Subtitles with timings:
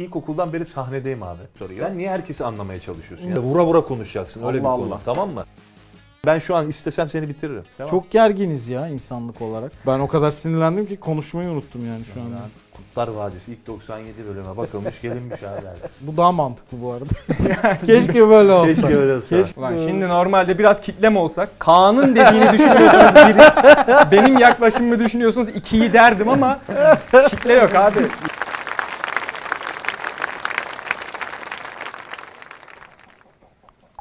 [0.00, 1.40] İlkokuldan beri sahnedeyim abi.
[1.58, 1.80] Soruyor.
[1.88, 3.30] Sen niye herkesi anlamaya çalışıyorsun?
[3.30, 5.00] Ya vura vura konuşacaksın öyle Allah bir konu Allah.
[5.04, 5.44] tamam mı?
[6.26, 7.64] Ben şu an istesem seni bitiririm.
[7.78, 7.90] Tamam.
[7.90, 9.72] Çok gerginiz ya insanlık olarak.
[9.86, 12.36] Ben o kadar sinirlendim ki konuşmayı unuttum yani şu anda.
[12.76, 15.60] Kurtlar Vadisi ilk 97 bölüme bakılmış gelinmiş abi.
[16.00, 17.04] Bu daha mantıklı bu arada.
[17.86, 18.74] Keşke böyle olsa.
[18.74, 19.36] Keşke öyle olsa.
[19.36, 23.42] Keşke- Ulan şimdi normalde biraz kitlem olsak Kaan'ın dediğini düşünüyorsunuz biri.
[24.12, 26.60] Benim yaklaşımımı düşünüyorsunuz ikiyi derdim ama
[27.30, 27.98] kitle yok abi.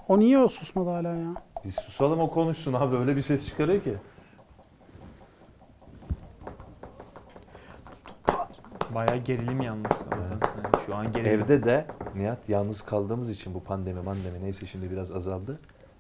[0.08, 1.34] O niye o susmadı hala ya?
[1.66, 3.94] Biz susalım o konuşsun abi öyle bir ses çıkarıyor ki.
[8.96, 9.92] Bayağı gerilim yalnız.
[10.08, 10.46] orada.
[10.64, 11.32] Yani şu an gerilim.
[11.32, 15.58] Evde de Nihat yalnız kaldığımız için bu pandemi mandemi neyse şimdi biraz azaldı.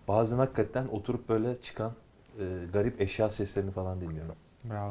[0.07, 1.91] Bazen hakikaten oturup böyle çıkan
[2.39, 4.35] e, garip eşya seslerini falan dinliyorum.
[4.63, 4.89] Bravo.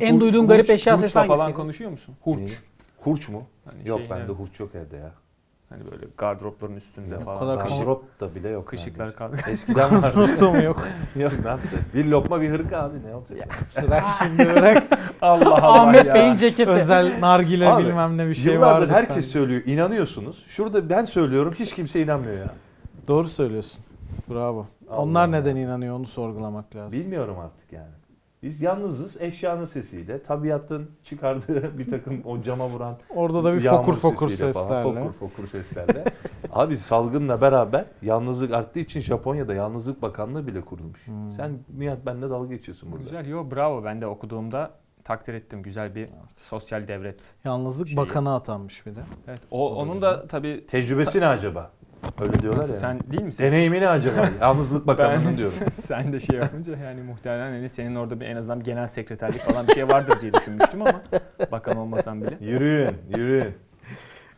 [0.00, 1.36] En duyduğun garip eşya sesi hangisi?
[1.36, 2.14] falan konuşuyor musun?
[2.20, 2.62] Hurç.
[3.00, 3.46] Hurç mu?
[3.64, 4.38] Hani Yok şey, bende evet.
[4.38, 5.12] hurç yok evde ya.
[5.68, 7.38] Hani böyle gardıropların üstünde Yok, falan.
[7.38, 8.66] kadar Kışık- Kışık da bile yok.
[8.68, 9.36] Kışıklar kaldı.
[9.48, 10.50] Eskiden vardı.
[10.50, 10.86] Mı yok?
[11.16, 11.78] yok ne yaptı?
[11.94, 13.58] Bir lokma bir hırka abi ne olacak?
[13.82, 14.84] Bırak şimdi bırak.
[15.22, 16.14] Allah Allah Ahmet ya.
[16.14, 16.70] Bey'in ceketi.
[16.70, 18.94] Özel nargile Abi, bilmem ne bir şey Yıllardır vardır.
[18.94, 19.22] herkes sende.
[19.22, 20.44] söylüyor inanıyorsunuz.
[20.46, 22.50] Şurada ben söylüyorum hiç kimse inanmıyor ya.
[23.08, 23.84] Doğru söylüyorsun.
[24.30, 24.66] Bravo.
[24.90, 25.26] Allah Onlar Allah.
[25.30, 27.00] neden inanıyor onu sorgulamak lazım.
[27.00, 27.90] Bilmiyorum artık yani.
[28.42, 33.94] Biz yalnızız eşyanın sesiyle, tabiatın çıkardığı bir takım o cama vuran Orada da bir fokur
[33.94, 35.00] fokur sesiyle falan, seslerle.
[35.04, 36.04] fokur fokur seslerle.
[36.52, 41.06] Abi salgınla beraber yalnızlık arttığı için Japonya'da yalnızlık bakanlığı bile kurulmuş.
[41.06, 41.30] Hmm.
[41.30, 43.02] Sen Nihat benimle dalga geçiyorsun burada.
[43.04, 44.70] Güzel yo bravo ben de okuduğumda
[45.04, 45.62] takdir ettim.
[45.62, 47.34] Güzel bir sosyal devlet.
[47.44, 49.00] Yalnızlık Şeyi- bakanı atanmış bir de.
[49.28, 49.40] Evet.
[49.50, 50.10] O, O da onun güzel.
[50.10, 51.70] da tabii Tecrübesi ne acaba?
[52.20, 52.80] Öyle diyorlar Nasıl, ya.
[52.80, 53.44] sen değil misin?
[53.44, 54.28] Deneyimi ne acaba?
[54.40, 55.58] Yalnızlık bakanlığının diyorum.
[55.72, 59.40] sen de şey yapınca yani muhtemelen hani senin orada bir en azından bir genel sekreterlik
[59.40, 61.02] falan bir şey vardır diye düşünmüştüm ama
[61.52, 62.36] bakan olmasam bile.
[62.40, 63.54] Yürüyün, yürüyün.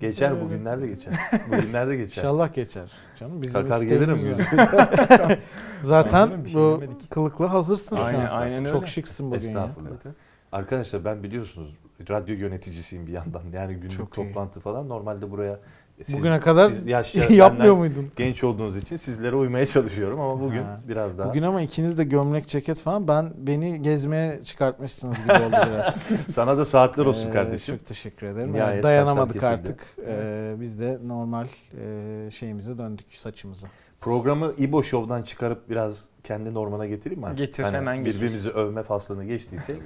[0.00, 1.12] Geçer bugünlerde geçer.
[1.52, 2.22] Bugünlerde geçer.
[2.22, 2.92] İnşallah geçer.
[3.20, 4.19] Canım bizim Kakar gelirim.
[5.80, 7.11] Zaten şey bu demedik.
[7.11, 8.40] kılıkla hazırsın Aynen, şu an.
[8.40, 8.68] aynen öyle.
[8.68, 9.48] Çok şıksın bugün ya.
[9.48, 9.98] Estağfurullah.
[10.02, 10.14] Tabii.
[10.52, 11.74] Arkadaşlar ben biliyorsunuz
[12.11, 13.42] radyo yöneticisiyim bir yandan.
[13.52, 14.27] Yani günlük Çok iyi.
[14.28, 14.89] toplantı falan.
[14.89, 15.58] Normalde buraya
[16.05, 16.70] siz- Bugüne kadar
[17.05, 18.11] siz yapmıyor muydun?
[18.17, 20.81] Genç olduğunuz için sizlere uymaya çalışıyorum ama bugün Ha.
[20.89, 25.57] biraz daha Bugün ama ikiniz de gömlek ceket falan ben beni gezmeye çıkartmışsınız gibi oldu
[25.73, 26.07] biraz.
[26.29, 27.77] sana da saatler olsun Ee, kardeşim.
[27.77, 28.53] Çok teşekkür ederim.
[28.53, 29.87] Nihayet Evet, dayanamadık artık.
[30.07, 31.47] Ee, biz de normal
[31.81, 33.69] e, şeyimize döndük saçımıza.
[34.01, 37.27] Programı İbo Show'dan çıkarıp biraz kendi normana getireyim mi?
[37.27, 37.39] artık?
[37.39, 38.14] Getir, hemen getir.
[38.14, 39.77] Birbirimizi övme faslını geçtiysek.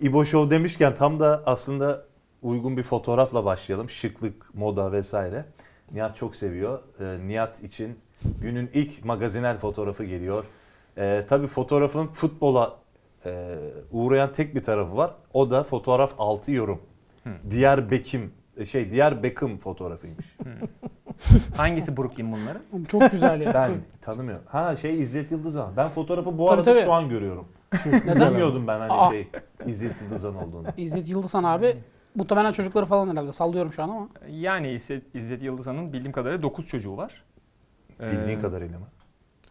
[0.00, 2.04] İbo Show demişken tam da aslında
[2.46, 3.90] uygun bir fotoğrafla başlayalım.
[3.90, 5.44] Şıklık, moda vesaire.
[5.92, 6.78] Nihat çok seviyor.
[7.00, 7.98] Ee, Nihat için
[8.42, 10.44] günün ilk magazinel fotoğrafı geliyor.
[10.98, 12.76] Ee, tabii fotoğrafın futbola
[13.26, 13.54] e,
[13.92, 15.10] uğrayan tek bir tarafı var.
[15.32, 16.80] O da fotoğraf altı yorum.
[17.24, 17.30] Hı.
[17.50, 18.22] Diğer Beckham
[18.70, 20.36] şey diğer Beckham fotoğrafıymış.
[21.56, 22.84] Hangisi Brooklyn bunların?
[22.88, 23.54] Çok güzel ya.
[23.54, 23.70] Ben
[24.00, 24.44] tanımıyorum.
[24.48, 25.72] Ha şey İzzet Yıldızhan.
[25.76, 26.84] Ben fotoğrafı bu Tabii, arada tabii.
[26.84, 27.48] şu an görüyorum.
[27.86, 28.30] Neden?
[28.30, 29.10] Bilmiyordum ben hani Aa.
[29.10, 29.28] şey
[29.66, 30.66] İzzet Yıldızhan olduğunu.
[30.76, 31.76] İzzet Yıldızhan abi
[32.16, 34.08] muhtemelen çocukları falan herhalde sallıyorum şu an ama.
[34.30, 37.24] Yani İzzet, İzzet Yıldızhan'ın bildiğim kadarıyla 9 çocuğu var.
[38.00, 38.86] Ee, Bildiğin kadarıyla mı?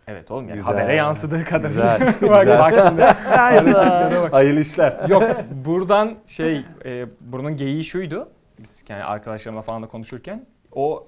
[0.07, 0.73] Evet oğlum yani Güzel.
[0.73, 1.97] habere yansıdığı kadarıyla.
[1.97, 2.21] Güzel.
[2.29, 2.59] bak, güzel.
[2.59, 3.01] bak şimdi.
[4.21, 4.33] bak.
[4.33, 5.09] Hayırlı işler.
[5.09, 5.23] Yok
[5.65, 8.29] buradan şey e, bunun geyiği şuydu.
[8.59, 11.07] Biz yani arkadaşlarımla falan da konuşurken o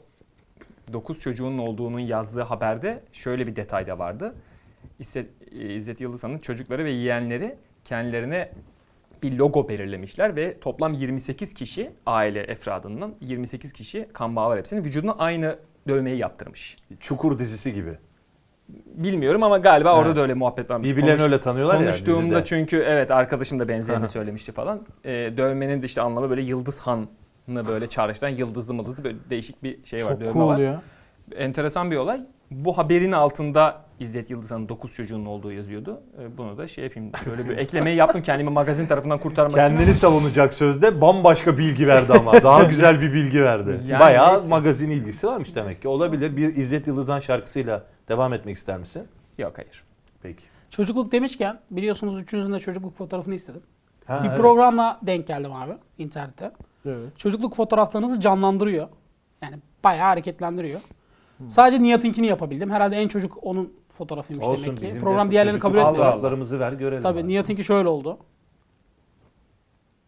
[0.94, 4.36] 9 çocuğunun olduğunun yazdığı haberde şöyle bir detay da vardı.
[5.00, 8.52] İzzet, İzzet Yıldızhan'ın çocukları ve yeğenleri kendilerine
[9.24, 14.84] bir logo belirlemişler ve toplam 28 kişi aile efradından 28 kişi kan bağı var hepsinin
[14.86, 15.56] vücuduna aynı
[15.88, 16.78] dövmeyi yaptırmış.
[17.00, 17.98] Çukur dizisi gibi.
[18.86, 20.18] Bilmiyorum ama galiba orada Evet.
[20.18, 20.90] da öyle muhabbet varmış.
[20.90, 24.82] Birbirlerini Konuş- öyle tanıyorlar ya Konuştuğumda çünkü evet arkadaşım da benzerini söylemişti falan.
[25.06, 29.84] Ee, dövmenin de işte anlamı böyle Yıldız Han'ı böyle çağrıştıran yıldızlı mıldızlı böyle değişik bir
[29.86, 30.10] şey var.
[30.10, 30.58] Çok dövme cool var.
[30.58, 30.82] ya.
[31.36, 32.22] Enteresan bir olay.
[32.52, 36.02] Bu haberin altında İzzet Yıldızhan'ın 9 çocuğunun olduğu yazıyordu.
[36.20, 39.92] Ee, bunu da şey yapayım şöyle bir eklemeyi yaptım kendimi magazin tarafından kurtarmak Kendini için.
[39.94, 42.44] savunacak sözde bambaşka bilgi verdi ama.
[42.44, 43.80] Daha güzel bir bilgi verdi.
[43.88, 44.48] Yani Bayağı neyse.
[44.48, 45.88] magazin ilgisi varmış demek ki.
[45.88, 46.38] Olabilir.
[46.38, 49.04] Bir İzzet Yıldızhan şarkısıyla devam etmek ister misin?
[49.38, 49.84] Yok hayır.
[50.22, 50.44] Peki.
[50.70, 53.62] Çocukluk demişken biliyorsunuz üçünüzün de çocukluk fotoğrafını istedim.
[54.06, 54.38] Ha, bir evet.
[54.38, 56.52] programla denk geldim abi internette.
[56.86, 57.18] Evet.
[57.20, 58.88] Çocukluk fotoğraflarınızı canlandırıyor.
[59.42, 60.82] Yani bayağı hareketlendiriyor.
[61.48, 62.72] Sadece Nihat'ınkini yapabildim.
[62.72, 64.84] Herhalde en çocuk onun fotoğrafıymış Olsun, demek ki.
[64.84, 65.96] bizim de Program diğerlerini kabul etmiyor.
[65.96, 67.04] Fotoğraflarımızı ver görelim.
[67.04, 67.28] Tabii abi.
[67.28, 68.18] Nihat'ınki şöyle oldu.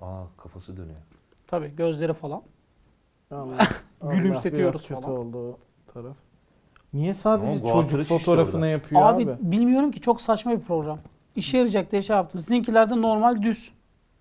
[0.01, 0.99] Aa kafası dönüyor.
[1.47, 2.41] Tabii gözleri falan.
[3.31, 3.57] Allah,
[4.01, 5.17] Gülümsetiyoruz biraz kötü falan.
[5.17, 5.57] oldu
[5.93, 6.17] taraf.
[6.93, 8.67] Niye sadece Guatır'ı çocuk orada.
[8.67, 9.35] yapıyor abi, abi?
[9.41, 10.99] bilmiyorum ki çok saçma bir program.
[11.35, 12.41] İşe yarayacak diye şey yaptım.
[12.41, 13.71] Sizinkilerde normal düz.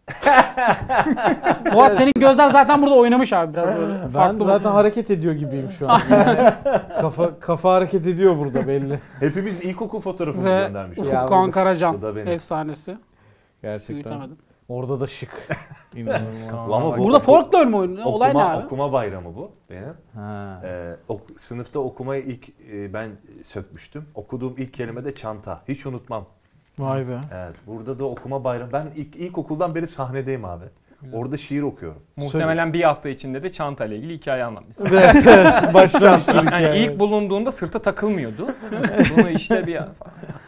[1.72, 3.94] Fuat senin gözler zaten burada oynamış abi biraz böyle.
[4.02, 6.00] Ben Farklı zaten hareket ediyor gibiyim şu an.
[6.10, 6.50] Yani
[7.00, 9.00] kafa kafa hareket ediyor burada belli.
[9.20, 10.98] Hepimiz ilkokul fotoğrafını Ve göndermiş.
[10.98, 12.28] Ufuk Ya bu Kağan da- Karacan bu da benim.
[12.28, 12.98] efsanesi.
[13.62, 13.94] Gerçekten.
[13.94, 14.36] Büyütemedim.
[14.68, 15.48] Orada da şık.
[15.96, 16.72] İnanılmaz.
[16.72, 18.00] Ama bu Burada folklor mu oynuyor?
[18.00, 18.66] okuma, Olay ne abi?
[18.66, 19.94] okuma bayramı bu benim.
[20.14, 20.60] Ha.
[20.64, 23.10] Ee, ok- sınıfta okumayı ilk e, ben
[23.42, 24.04] sökmüştüm.
[24.14, 25.60] Okuduğum ilk kelime de çanta.
[25.68, 26.24] Hiç unutmam.
[26.78, 27.20] Vay be.
[27.34, 28.72] Evet, burada da okuma bayramı.
[28.72, 30.64] Ben ilk ilkokuldan beri sahnedeyim abi.
[31.12, 32.02] Orada şiir okuyorum.
[32.16, 34.86] Muhtemelen bir hafta içinde de çanta ile ilgili hikaye anlatmışsın.
[34.86, 35.54] Evet, evet.
[35.74, 36.84] Başlamıştır Yani hikaye.
[36.84, 38.48] ilk bulunduğunda sırta takılmıyordu.
[39.16, 39.80] Bunu işte bir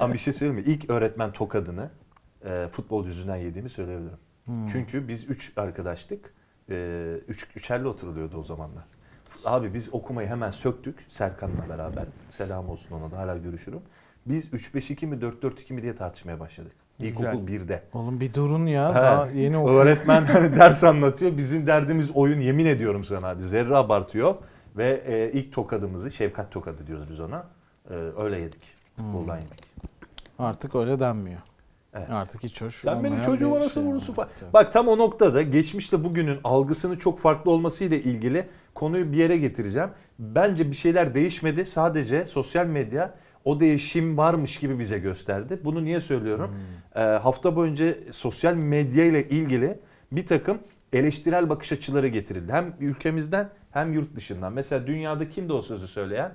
[0.01, 0.73] Ama bir şey söyleyeyim mi?
[0.73, 1.91] İlk öğretmen tokadını
[2.45, 4.19] e, futbol yüzünden yediğimi söyleyebilirim.
[4.45, 4.67] Hmm.
[4.67, 6.35] Çünkü biz üç arkadaştık.
[6.71, 8.85] E, üç, üçerli oturuluyordu o zamanlar.
[9.45, 12.05] Abi biz okumayı hemen söktük Serkan'la beraber.
[12.29, 13.81] Selam olsun ona da hala görüşürüm.
[14.31, 16.73] Biz 3-5-2 mi 4-4-2 mi diye tartışmaya başladık.
[16.99, 17.67] İlkokul Güzel.
[17.67, 17.83] 1'de.
[17.93, 18.91] Oğlum bir durun ya.
[18.91, 18.95] He.
[18.95, 19.77] Daha yeni okudum.
[19.77, 21.37] Öğretmen hani ders anlatıyor.
[21.37, 23.35] Bizim derdimiz oyun yemin ediyorum sana.
[23.35, 24.35] Zerre abartıyor.
[24.77, 27.45] Ve e, ilk tokadımızı Şefkat tokadı diyoruz biz ona.
[27.91, 28.63] E, öyle yedik.
[28.97, 29.65] Futboldan yedik.
[30.39, 31.41] Artık öyle denmiyor.
[31.95, 32.11] Evet.
[32.11, 34.29] Artık hiç hoş Sen benim çocuğuma nasıl şey vurursun falan.
[34.53, 39.89] Bak tam o noktada geçmişle bugünün algısının çok farklı olmasıyla ilgili konuyu bir yere getireceğim.
[40.19, 41.65] Bence bir şeyler değişmedi.
[41.65, 43.15] Sadece sosyal medya
[43.45, 45.61] o değişim varmış gibi bize gösterdi.
[45.65, 46.57] Bunu niye söylüyorum?
[46.95, 49.79] Ee, hafta boyunca sosyal medya ile ilgili
[50.13, 50.59] bir takım
[50.93, 52.53] eleştirel bakış açıları getirildi.
[52.53, 54.53] Hem ülkemizden hem yurt dışından.
[54.53, 56.33] Mesela dünyada kimdi o sözü söyleyen?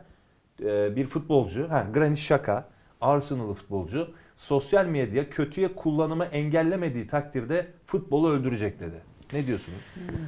[0.63, 2.67] Ee, bir futbolcu, ha, Granit Xhaka,
[3.01, 4.07] Arsenal'lı futbolcu.
[4.37, 9.01] Sosyal medya kötüye kullanımı engellemediği takdirde futbolu öldürecek dedi.
[9.33, 9.79] Ne diyorsunuz?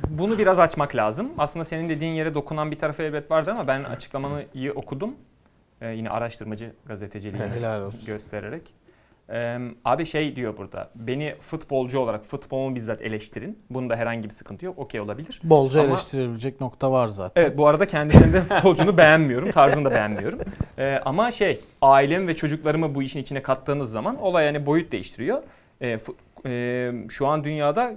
[0.10, 1.30] Bunu biraz açmak lazım.
[1.38, 5.16] Aslında senin dediğin yere dokunan bir tarafı elbet vardı ama ben açıklamanı iyi okudum.
[5.82, 7.50] Ee, yine araştırmacı gazeteciliğini
[8.06, 8.74] göstererek.
[9.30, 10.90] Ee, abi şey diyor burada.
[10.96, 13.60] Beni futbolcu olarak futbolumu bizzat eleştirin.
[13.70, 14.80] Bunda herhangi bir sıkıntı yok.
[14.80, 15.42] Okey olabilir.
[15.44, 17.42] Bolca Ama- eleştirilebilecek nokta var zaten.
[17.44, 19.52] Evet bu arada kendisinde futbolcunu beğenmiyorum.
[19.52, 20.40] Tarzını da beğenmiyorum.
[20.78, 25.44] Ee, ama şey ailem ve çocuklarımı bu işin içine kattığınız zaman olay yani boyut değiştiriyor.
[25.82, 26.16] Fu-
[26.46, 27.96] e, şu an dünyada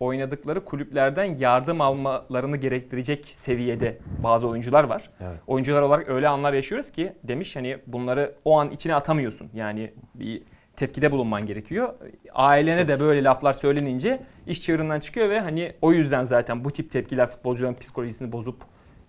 [0.00, 5.10] oynadıkları kulüplerden yardım almalarını gerektirecek seviyede bazı oyuncular var.
[5.20, 5.38] Evet.
[5.46, 9.50] Oyuncular olarak öyle anlar yaşıyoruz ki demiş hani bunları o an içine atamıyorsun.
[9.54, 10.42] Yani bir
[10.76, 11.94] tepkide bulunman gerekiyor.
[12.32, 16.92] Ailene de böyle laflar söylenince iş çığırından çıkıyor ve hani o yüzden zaten bu tip
[16.92, 18.56] tepkiler futbolcuların psikolojisini bozup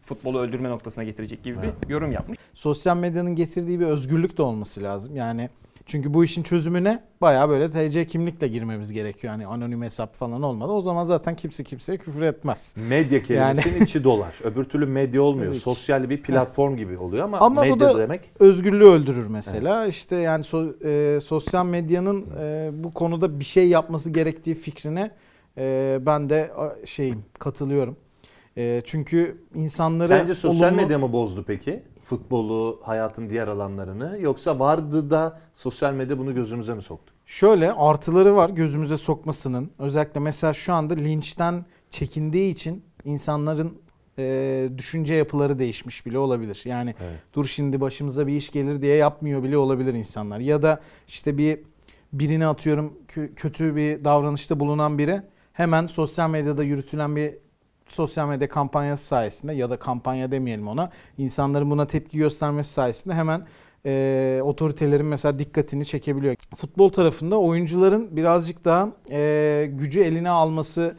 [0.01, 2.39] futbolu öldürme noktasına getirecek gibi bir yorum yapmış.
[2.53, 5.15] Sosyal medyanın getirdiği bir özgürlük de olması lazım.
[5.15, 5.49] Yani
[5.87, 9.33] çünkü bu işin çözümüne bayağı böyle TC kimlikle girmemiz gerekiyor.
[9.33, 10.71] Yani anonim hesap falan olmadı.
[10.71, 12.75] O zaman zaten kimse kimseye küfür etmez.
[12.89, 14.35] Medya kelimesinin içi dolar.
[14.43, 15.51] Öbür türlü medya olmuyor.
[15.51, 15.59] Tabii.
[15.59, 19.87] Sosyal bir platform gibi oluyor ama, Ama bu medya da- demek Özgürlüğü öldürür mesela.
[19.87, 25.11] İşte yani so- e, sosyal medyanın e, bu konuda bir şey yapması gerektiği fikrine
[25.57, 26.51] e, ben de
[26.85, 27.97] şeyim katılıyorum.
[28.57, 31.83] E, çünkü insanları Sence sosyal olumlu- medya mı bozdu peki?
[32.07, 37.13] Futbolu, hayatın diğer alanlarını yoksa vardı da sosyal medya bunu gözümüze mi soktu?
[37.25, 39.71] Şöyle artıları var gözümüze sokmasının.
[39.79, 43.77] Özellikle mesela şu anda linçten çekindiği için insanların
[44.19, 46.61] e, düşünce yapıları değişmiş bile olabilir.
[46.65, 47.19] Yani Evet.
[47.33, 50.39] dur şimdi başımıza bir iş gelir diye yapmıyor bile olabilir insanlar.
[50.39, 51.59] Ya da işte bir
[52.13, 55.21] birini atıyorum kö- kötü bir davranışta bulunan biri
[55.53, 57.33] hemen sosyal medyada yürütülen bir
[57.89, 63.45] sosyal medya kampanyası sayesinde ya da kampanya demeyelim ona insanların buna tepki göstermesi sayesinde hemen
[63.85, 66.35] e, otoritelerin mesela dikkatini çekebiliyor.
[66.55, 70.95] Futbol tarafında oyuncuların birazcık daha e, gücü eline alması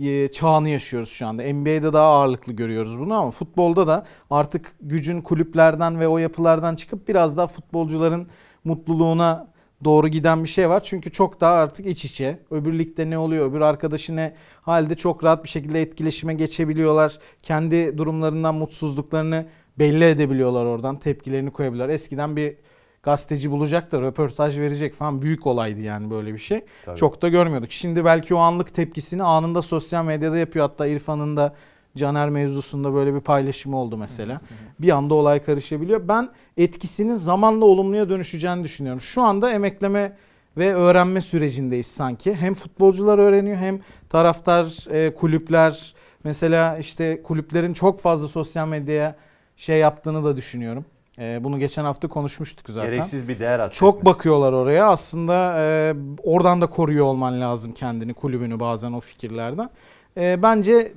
[0.00, 1.42] e, çağını yaşıyoruz şu anda.
[1.42, 7.08] NBA'de daha ağırlıklı görüyoruz bunu ama futbolda da artık gücün kulüplerden ve o yapılardan çıkıp
[7.08, 8.28] biraz daha futbolcuların
[8.64, 10.82] mutluluğuna doğru giden bir şey var.
[10.84, 12.38] Çünkü çok daha artık iç içe.
[12.50, 17.18] Öbür ligde ne oluyor, öbür arkadaşı ne halde çok rahat bir şekilde etkileşime geçebiliyorlar.
[17.42, 19.46] Kendi durumlarından mutsuzluklarını
[19.78, 20.98] belli edebiliyorlar oradan.
[20.98, 21.94] Tepkilerini koyabiliyorlar.
[21.94, 22.56] Eskiden bir
[23.02, 26.60] gazeteci bulacak da röportaj verecek falan büyük olaydı yani böyle bir şey.
[26.84, 26.96] Tabii.
[26.98, 27.72] Çok da görmüyorduk.
[27.72, 30.68] Şimdi belki o anlık tepkisini anında sosyal medyada yapıyor.
[30.68, 31.54] Hatta İrfan'ın da
[31.96, 34.40] Caner mevzusunda böyle bir paylaşımı oldu mesela.
[34.80, 36.08] Bir anda olay karışabiliyor.
[36.08, 39.00] Ben etkisinin zamanla olumluya dönüşeceğini düşünüyorum.
[39.00, 40.16] Şu anda emekleme
[40.56, 42.34] ve öğrenme sürecindeyiz sanki.
[42.34, 45.94] Hem futbolcular öğreniyor hem taraftar, e, kulüpler.
[46.24, 49.16] Mesela işte kulüplerin çok fazla sosyal medyaya
[49.56, 50.84] şey yaptığını da düşünüyorum.
[51.18, 52.90] E, bunu geçen hafta konuşmuştuk zaten.
[52.90, 53.72] Gereksiz bir değer atmak.
[53.72, 54.88] Çok bakıyorlar oraya.
[54.88, 59.70] Aslında e, oradan da koruyor olman lazım kendini, kulübünü bazen o fikirlerden.
[60.16, 60.92] E, bence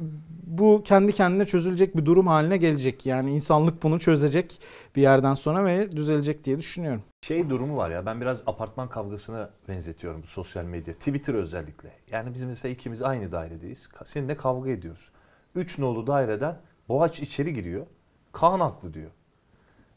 [0.50, 3.06] bu kendi kendine çözülecek bir durum haline gelecek.
[3.06, 4.62] Yani insanlık bunu çözecek
[4.96, 7.04] bir yerden sonra ve düzelecek diye düşünüyorum.
[7.22, 10.94] Şey durumu var ya ben biraz apartman kavgasına benzetiyorum sosyal medya.
[10.94, 11.92] Twitter özellikle.
[12.12, 13.90] Yani biz mesela ikimiz aynı dairedeyiz.
[14.06, 15.10] Seninle kavga ediyoruz.
[15.56, 16.58] Üç nolu daireden
[16.90, 17.86] Boğaç içeri giriyor.
[18.32, 19.12] Kaan haklı diyor.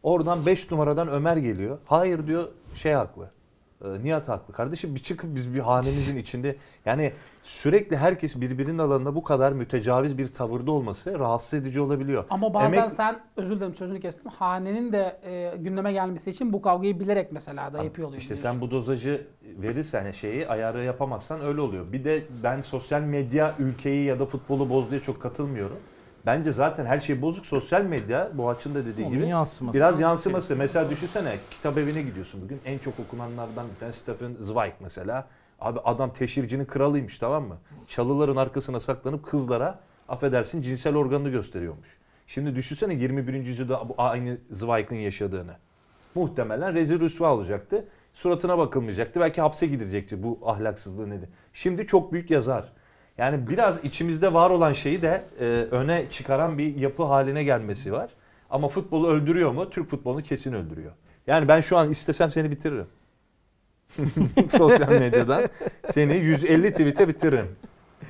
[0.02, 1.78] Oradan 5 numaradan Ömer geliyor.
[1.86, 3.30] Hayır diyor şey haklı.
[3.84, 4.54] Ee, Nihat haklı.
[4.54, 7.12] Kardeşim bir çıkıp biz bir hanemizin içinde yani
[7.42, 12.24] sürekli herkes birbirinin alanında bu kadar mütecaviz bir tavırda olması rahatsız edici olabiliyor.
[12.30, 14.30] Ama bazen Emek- sen özür dilerim sözünü kestim.
[14.30, 18.22] Hanenin de e, gündeme gelmesi için bu kavgayı bilerek mesela da yapıyor oluyor.
[18.22, 18.50] İşte diyorsun.
[18.50, 21.92] sen bu dozajı verirsen şeyi ayarı yapamazsan öyle oluyor.
[21.92, 25.76] Bir de ben sosyal medya ülkeyi ya da futbolu bozduğuya çok katılmıyorum.
[26.26, 29.28] Bence zaten her şey bozuk sosyal medya Boğaç'ın da dediği Onun gibi.
[29.28, 29.76] yansıması.
[29.76, 30.56] Biraz yansıması.
[30.56, 32.60] Mesela düşünsene kitap evine gidiyorsun bugün.
[32.64, 35.26] En çok okunanlardan bir tanesi Stephen Zweig mesela.
[35.60, 37.56] Abi adam teşhircinin kralıymış tamam mı?
[37.88, 41.98] Çalıların arkasına saklanıp kızlara affedersin cinsel organını gösteriyormuş.
[42.26, 43.34] Şimdi düşünsene 21.
[43.34, 45.52] yüzyılda bu aynı Zweig'in yaşadığını.
[46.14, 47.84] Muhtemelen rezil rüsva olacaktı.
[48.14, 49.20] Suratına bakılmayacaktı.
[49.20, 51.28] Belki hapse gidilecekti bu ahlaksızlığı nedir.
[51.52, 52.72] Şimdi çok büyük yazar.
[53.22, 58.10] Yani biraz içimizde var olan şeyi de e, öne çıkaran bir yapı haline gelmesi var.
[58.50, 59.70] Ama futbolu öldürüyor mu?
[59.70, 60.92] Türk futbolunu kesin öldürüyor.
[61.26, 62.86] Yani ben şu an istesem seni bitiririm.
[64.58, 65.42] Sosyal medyadan
[65.88, 67.56] seni 150 tweet'e bitiririm.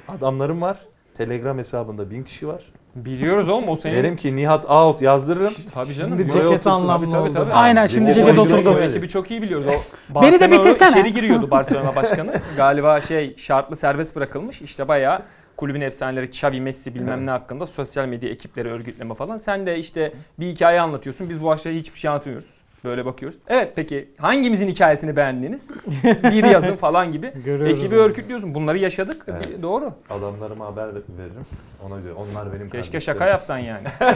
[0.08, 0.78] Adamlarım var.
[1.16, 2.64] Telegram hesabında 1000 kişi var.
[2.96, 3.94] Biliyoruz oğlum o senin.
[3.96, 5.52] Derim ki Nihat out yazdırırım.
[5.74, 6.18] Tabii canım.
[6.18, 6.70] Şimdi ceket oturtun.
[6.70, 7.32] anlamlı Tabii, tabii, oldu.
[7.34, 7.52] tabii.
[7.52, 8.78] Aynen, şimdi ceket oturdu.
[8.80, 9.66] Ekibi çok iyi biliyoruz.
[10.14, 10.88] O Beni de bitirsene.
[10.90, 12.32] içeri giriyordu Barcelona başkanı.
[12.56, 14.62] Galiba şey şartlı serbest bırakılmış.
[14.62, 15.22] İşte bayağı
[15.56, 19.38] kulübün efsaneleri Xavi, Messi bilmem ne hakkında sosyal medya ekipleri örgütleme falan.
[19.38, 21.28] Sen de işte bir hikaye anlatıyorsun.
[21.30, 22.61] Biz bu aşağıya hiçbir şey anlatmıyoruz.
[22.84, 23.38] Böyle bakıyoruz.
[23.48, 25.70] Evet peki hangimizin hikayesini beğendiniz?
[26.04, 27.32] bir yazın falan gibi.
[27.44, 28.02] Görüyoruz Ekibi onu.
[28.04, 28.54] örgütlüyorsun.
[28.54, 29.24] Bunları yaşadık.
[29.28, 29.48] Evet.
[29.58, 29.92] Bir- doğru.
[30.10, 31.46] Adamlarıma haber veririm.
[31.86, 33.00] Ona göre onlar benim Keşke kardeşlerim.
[33.00, 33.88] şaka yapsan yani.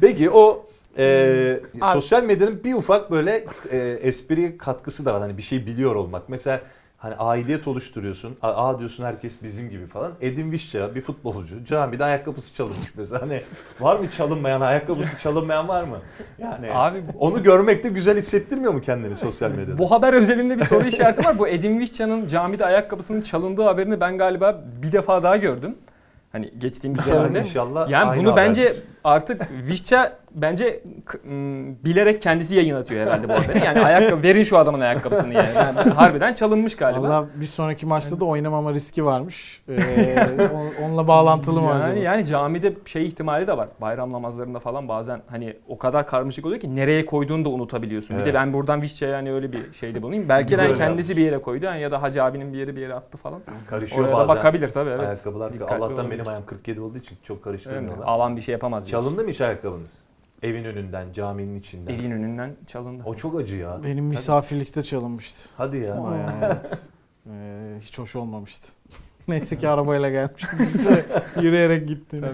[0.00, 0.66] Peki o
[0.98, 5.20] e, Abi- sosyal medyanın bir ufak böyle e, espri katkısı da var.
[5.20, 6.28] Hani bir şey biliyor olmak.
[6.28, 6.60] Mesela
[7.04, 8.36] hani aidiyet oluşturuyorsun.
[8.42, 10.12] Aa diyorsun herkes bizim gibi falan.
[10.20, 11.64] Edin Visca bir futbolcu.
[11.64, 13.22] Camide ayakkabısı çalınmış mesela.
[13.22, 13.42] Hani
[13.80, 15.96] var mı çalınmayan, ayakkabısı çalınmayan var mı?
[16.38, 19.78] Yani Abi onu görmek de güzel hissettirmiyor mu kendini sosyal medyada?
[19.78, 21.38] Bu haber özelinde bir soru işareti var.
[21.38, 25.74] Bu Edin Visca'nın camide ayakkabısının çalındığı haberini ben galiba bir defa daha gördüm.
[26.32, 27.38] Hani geçtiğimiz dönemde.
[27.38, 28.48] inşallah Yani bunu haberdir.
[28.48, 30.82] bence artık Visca bence
[31.84, 33.64] bilerek kendisi yayın atıyor herhalde bu haberi.
[33.64, 35.48] Yani ayakkabı verin şu adamın ayakkabısını yani.
[35.56, 37.02] yani harbiden çalınmış galiba.
[37.02, 39.62] Valla bir sonraki maçta da oynamama riski varmış.
[39.68, 41.88] Ee, on- onunla bağlantılı mı acaba?
[41.88, 43.68] yani, yani camide şey ihtimali de var.
[43.80, 48.16] Bayram namazlarında falan bazen hani o kadar karmaşık oluyor ki nereye koyduğunu da unutabiliyorsun.
[48.16, 48.34] Bir de Evet.
[48.34, 50.28] ben buradan Visca'ya yani öyle bir şeyde bulunayım.
[50.28, 52.80] Belki de Böyle kendisi bir yere koydu yani ya da Hacı abinin bir yere bir
[52.80, 53.40] yere attı falan.
[53.70, 54.36] Karışıyor Oraya bazen.
[54.36, 55.00] bakabilir tabii evet.
[55.00, 55.52] Ayakkabılar.
[55.52, 56.10] Dikkatli Allah'tan olabilir.
[56.18, 58.06] benim ayağım 47 olduğu için çok Evet, karıştırmıyorlar.
[58.06, 58.88] alan bir şey yapamaz.
[58.94, 59.90] Çalındı mı hiç ayakkabınız?
[60.42, 61.94] Evin önünden, caminin içinden.
[61.94, 63.02] Evin önünden çalındı.
[63.06, 63.80] O çok acı ya.
[63.84, 65.48] Benim misafirlikte çalınmıştı.
[65.56, 66.04] Hadi ya.
[66.04, 66.78] Bayağı evet.
[67.26, 68.72] Ee, hiç hoş olmamıştı.
[69.28, 70.58] Neyse ki arabayla gelmiştim.
[70.66, 71.04] İşte
[71.40, 72.24] yürüyerek gittim.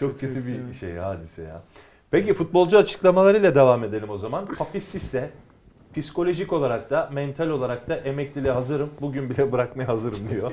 [0.00, 1.62] Çok kötü bir şey hadise ya.
[2.10, 4.46] Peki futbolcu açıklamalarıyla devam edelim o zaman.
[4.46, 5.30] Papis Sisse
[5.96, 8.90] psikolojik olarak da mental olarak da emekliliğe hazırım.
[9.00, 10.52] Bugün bile bırakmaya hazırım diyor.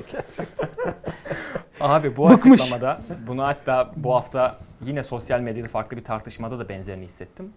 [1.80, 2.60] Abi bu Bıkmış.
[2.60, 7.52] açıklamada bunu hatta bu hafta yine sosyal medyada farklı bir tartışmada da benzerini hissettim.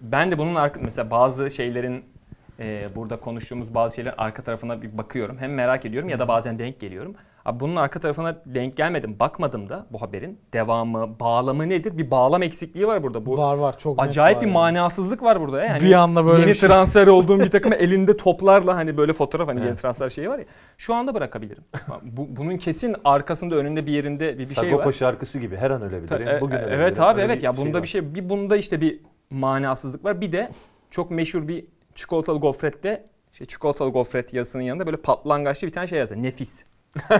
[0.00, 2.04] Ben de bunun arka, mesela bazı şeylerin
[2.60, 5.38] e, burada konuştuğumuz bazı şeylerin arka tarafına bir bakıyorum.
[5.38, 7.14] Hem merak ediyorum ya da bazen denk geliyorum.
[7.44, 11.98] Abi bunun arka tarafına denk gelmedim, bakmadım da bu haberin devamı, bağlamı nedir?
[11.98, 13.26] Bir bağlam eksikliği var burada.
[13.26, 14.54] Bu var var çok acayip var bir yani.
[14.54, 15.64] manasızlık var burada.
[15.64, 16.68] Yani Bir anda böyle yeni bir şey.
[16.68, 20.44] transfer olduğum bir takıma elinde toplarla hani böyle fotoğraf hani yeni transfer şeyi var ya.
[20.78, 21.64] Şu anda bırakabilirim.
[22.02, 24.92] Bu, bunun kesin arkasında önünde bir yerinde bir, bir şey Sagopa var.
[24.92, 26.28] şarkısı gibi her an Ta- ölebilirim.
[26.28, 26.80] e- Bugün e- ölebilirim.
[26.80, 27.82] evet abi Öyle evet ya bunda var.
[27.82, 30.20] bir şey bir bunda işte bir manasızlık var.
[30.20, 30.48] Bir de
[30.90, 35.98] çok meşhur bir çikolatalı gofrette işte çikolatalı gofret yazısının yanında böyle patlangaçlı bir tane şey
[35.98, 36.22] yazıyor.
[36.22, 36.64] Nefis.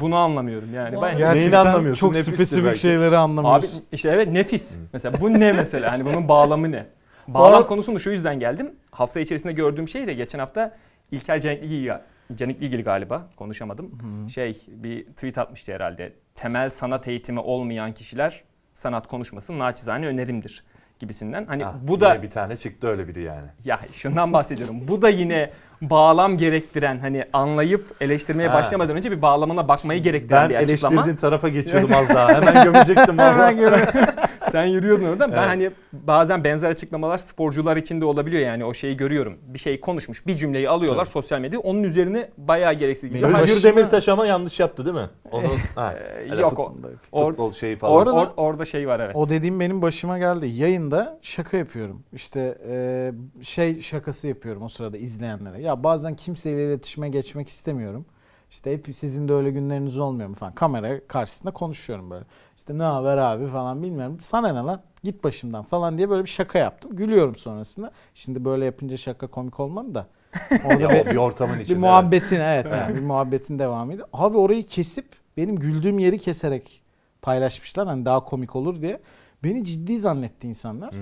[0.00, 0.92] Bunu anlamıyorum yani.
[0.92, 2.00] Ben, Gerçekten Gerçekten anlamıyorsun?
[2.06, 2.78] çok Nefistir spesifik belki.
[2.80, 3.84] şeyleri Abi anlamıyorsun.
[3.92, 4.76] işte evet nefis.
[4.92, 5.92] Mesela bu ne mesela?
[5.92, 6.86] Hani bunun bağlamı ne?
[7.28, 8.70] Bağlam konusunda şu yüzden geldim.
[8.90, 10.76] Hafta içerisinde gördüğüm şey de geçen hafta
[11.10, 11.90] İlker Canikligil
[12.34, 13.90] Canikligil galiba konuşamadım.
[14.34, 16.12] Şey bir tweet atmıştı herhalde.
[16.34, 18.42] Temel sanat eğitimi olmayan kişiler
[18.74, 20.64] sanat konuşmasın naçizane önerimdir
[20.98, 21.46] gibisinden.
[21.46, 23.46] Hani Ha, bu da bir tane çıktı öyle biri yani.
[23.64, 24.76] ya şundan bahsediyorum.
[24.88, 25.50] Bu da yine
[25.82, 28.54] bağlam gerektiren hani anlayıp eleştirmeye Ha.
[28.54, 30.92] başlamadan önce bir bağlamına bakmayı gerektiren Ben bir açıklama.
[30.94, 32.28] eleştirdiğin tarafa geçiyordum az daha.
[32.28, 33.18] Hemen gömecektim.
[33.18, 33.52] Hemen valla.
[33.52, 33.76] göre.
[33.92, 34.06] Sen
[34.56, 35.32] Sen yürüyordun oradan.
[35.32, 35.48] Ben Evet.
[35.48, 39.38] hani bazen benzer açıklamalar sporcular için de olabiliyor yani o şeyi görüyorum.
[39.46, 41.12] Bir şey konuşmuş, bir cümleyi alıyorlar Tabii.
[41.12, 41.60] sosyal medyada.
[41.62, 43.26] Onun üzerine bayağı gereksiz gibi.
[43.26, 45.10] Özgür başıma- Demirtaş ama yanlış yaptı değil mi?
[45.32, 45.44] Onu
[45.74, 45.94] ha,
[46.30, 46.74] Ee, yok o.
[47.12, 48.02] Or, futbol şeyi falan.
[48.06, 49.16] arada- or- orada şey var evet.
[49.16, 50.46] O dediğim benim başıma geldi.
[50.46, 52.02] Yayında şaka yapıyorum.
[52.12, 55.62] İşte e, şey şakası yapıyorum o sırada izleyenlere.
[55.62, 58.06] Ya bazen kimseyle iletişime geçmek istemiyorum.
[58.50, 60.54] İşte hep sizin de öyle günleriniz olmuyor mu falan.
[60.54, 62.24] Kamera karşısında konuşuyorum böyle.
[62.56, 64.16] İşte ne haber abi falan bilmiyorum.
[64.20, 66.96] Sana ne lan git başımdan falan diye böyle bir şaka yaptım.
[66.96, 67.92] Gülüyorum sonrasında.
[68.14, 70.06] Şimdi böyle yapınca şaka komik olmadı da.
[70.64, 71.78] Orada bir, bir ortamın bir içinde.
[71.78, 74.04] muhabbetin evet yani bir muhabbetin devamıydı.
[74.12, 76.82] Abi orayı kesip benim güldüğüm yeri keserek
[77.22, 79.00] paylaşmışlar hani daha komik olur diye.
[79.44, 80.92] Beni ciddi zannetti insanlar.
[80.92, 80.98] Hmm.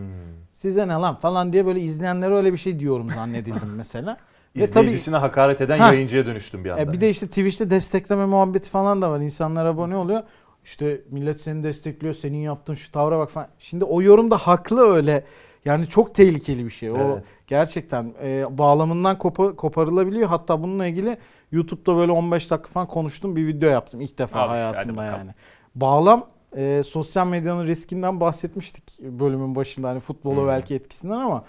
[0.52, 4.16] Size ne lan falan diye böyle izleyenlere öyle bir şey diyorum zannedildim mesela.
[4.54, 5.92] Tabii İzleyicisine hakaret eden Ha.
[5.92, 6.82] yayıncıya dönüştüm bir anda.
[6.82, 9.20] e, bir de işte Twitch'te destekleme muhabbeti falan da var.
[9.20, 10.22] İnsanlar abone oluyor.
[10.64, 12.14] İşte millet seni destekliyor.
[12.14, 13.48] Senin yaptığın şu tavra bak falan.
[13.58, 15.24] Şimdi o yorum da haklı öyle.
[15.64, 16.90] Yani çok tehlikeli bir şey.
[16.90, 17.24] O Evet.
[17.46, 20.28] gerçekten e, bağlamından kopa- koparılabiliyor.
[20.28, 21.18] Hatta bununla ilgili
[21.52, 23.36] YouTube'da böyle 15 dakika falan konuştum.
[23.36, 25.30] Bir video yaptım ilk defa hadi hayatımda yani.
[25.74, 29.88] Bağlam e, sosyal medyanın riskinden bahsetmiştik bölümün başında.
[29.88, 30.48] Hani futbolu Hmm.
[30.48, 31.44] belki etkisinden ama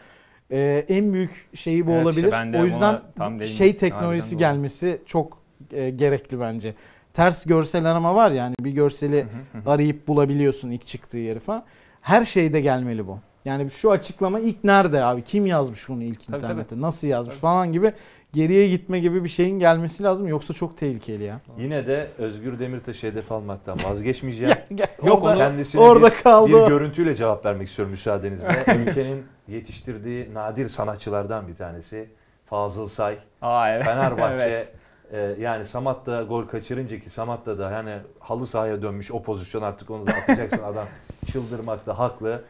[0.52, 2.24] e, en büyük şeyi bu Evet, olabilir.
[2.24, 5.38] işte ben de o yüzden şey teknolojisi gelmesi çok
[5.72, 6.74] e, gerekli bence.
[7.14, 9.72] Ters görsel arama var yani bir görseli Hı hı hı.
[9.72, 11.64] arayıp bulabiliyorsun ilk çıktığı yeri falan.
[12.02, 13.20] Her şeyde gelmeli bu.
[13.46, 15.24] Yani şu açıklama ilk nerede abi?
[15.24, 16.82] Kim yazmış bunu ilk Tabii, internette?
[16.82, 17.94] Nasıl yazmış falan gibi
[18.34, 20.28] geriye gitme gibi bir şeyin gelmesi lazım.
[20.28, 21.42] Yoksa çok tehlikeli ya.
[21.58, 24.56] Yine de Özgür Demirtaş'ı hedef almaktan vazgeçmeyeceğim.
[25.06, 26.52] Yok, orada, Kendisine orada bir, kaldı.
[26.52, 28.48] bir görüntüyle cevap vermek istiyorum müsaadenizle.
[28.88, 32.10] Ülkenin yetiştirdiği nadir sanatçılardan bir tanesi.
[32.46, 33.18] Fazıl Say.
[33.42, 33.86] Aa evet.
[33.86, 34.74] Fenerbahçe Evet.
[35.12, 39.90] e, yani Samat'ta gol kaçırınca ki Samat'ta da hani halı sahaya dönmüş o pozisyon artık
[39.90, 40.88] onu da atacaksın adam
[41.32, 42.44] çıldırmakta haklı.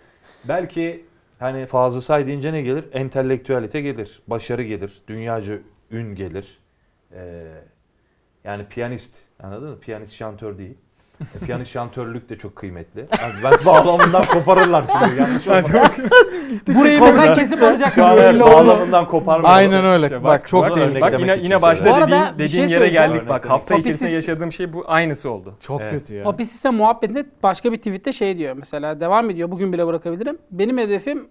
[0.44, 1.06] Belki
[1.40, 2.86] hani Fazıl Say deyince ne gelir?
[2.94, 5.58] Entelektüelite gelir, başarı gelir, dünyaca
[5.92, 6.60] ün gelir.
[7.14, 7.46] E,
[8.44, 9.80] yani piyanist anladın mı?
[9.80, 10.78] Piyanist şantör değil.
[11.22, 13.00] E, piyanist şantörlük de çok kıymetli.
[13.00, 15.22] Yani ben bağlamından koparırlar şimdi.
[15.22, 16.10] Yanlış olmasın.
[16.68, 19.54] Burayı mesela kesip alacak Şu an evet, bağlamından koparmıyor.
[19.54, 20.04] Aynen öyle.
[20.04, 21.02] İşte bak, çok bak, tehlikeli.
[21.02, 23.22] Bak Örnek yine demek yine başta dediğin, bir dediğin şey yere geldik.
[23.30, 23.82] Bak Örnek hafta demek.
[23.82, 25.54] içerisinde yaşadığım şey bu aynısı oldu.
[25.60, 25.92] Çok Evet.
[25.92, 26.24] kötü ya.
[26.24, 28.56] Topis ise muhabbetinde başka bir tweette şey diyor.
[28.58, 29.52] Mesela devam ediyor.
[29.52, 30.38] Bugün bile bırakabilirim.
[30.52, 31.28] Benim hedefim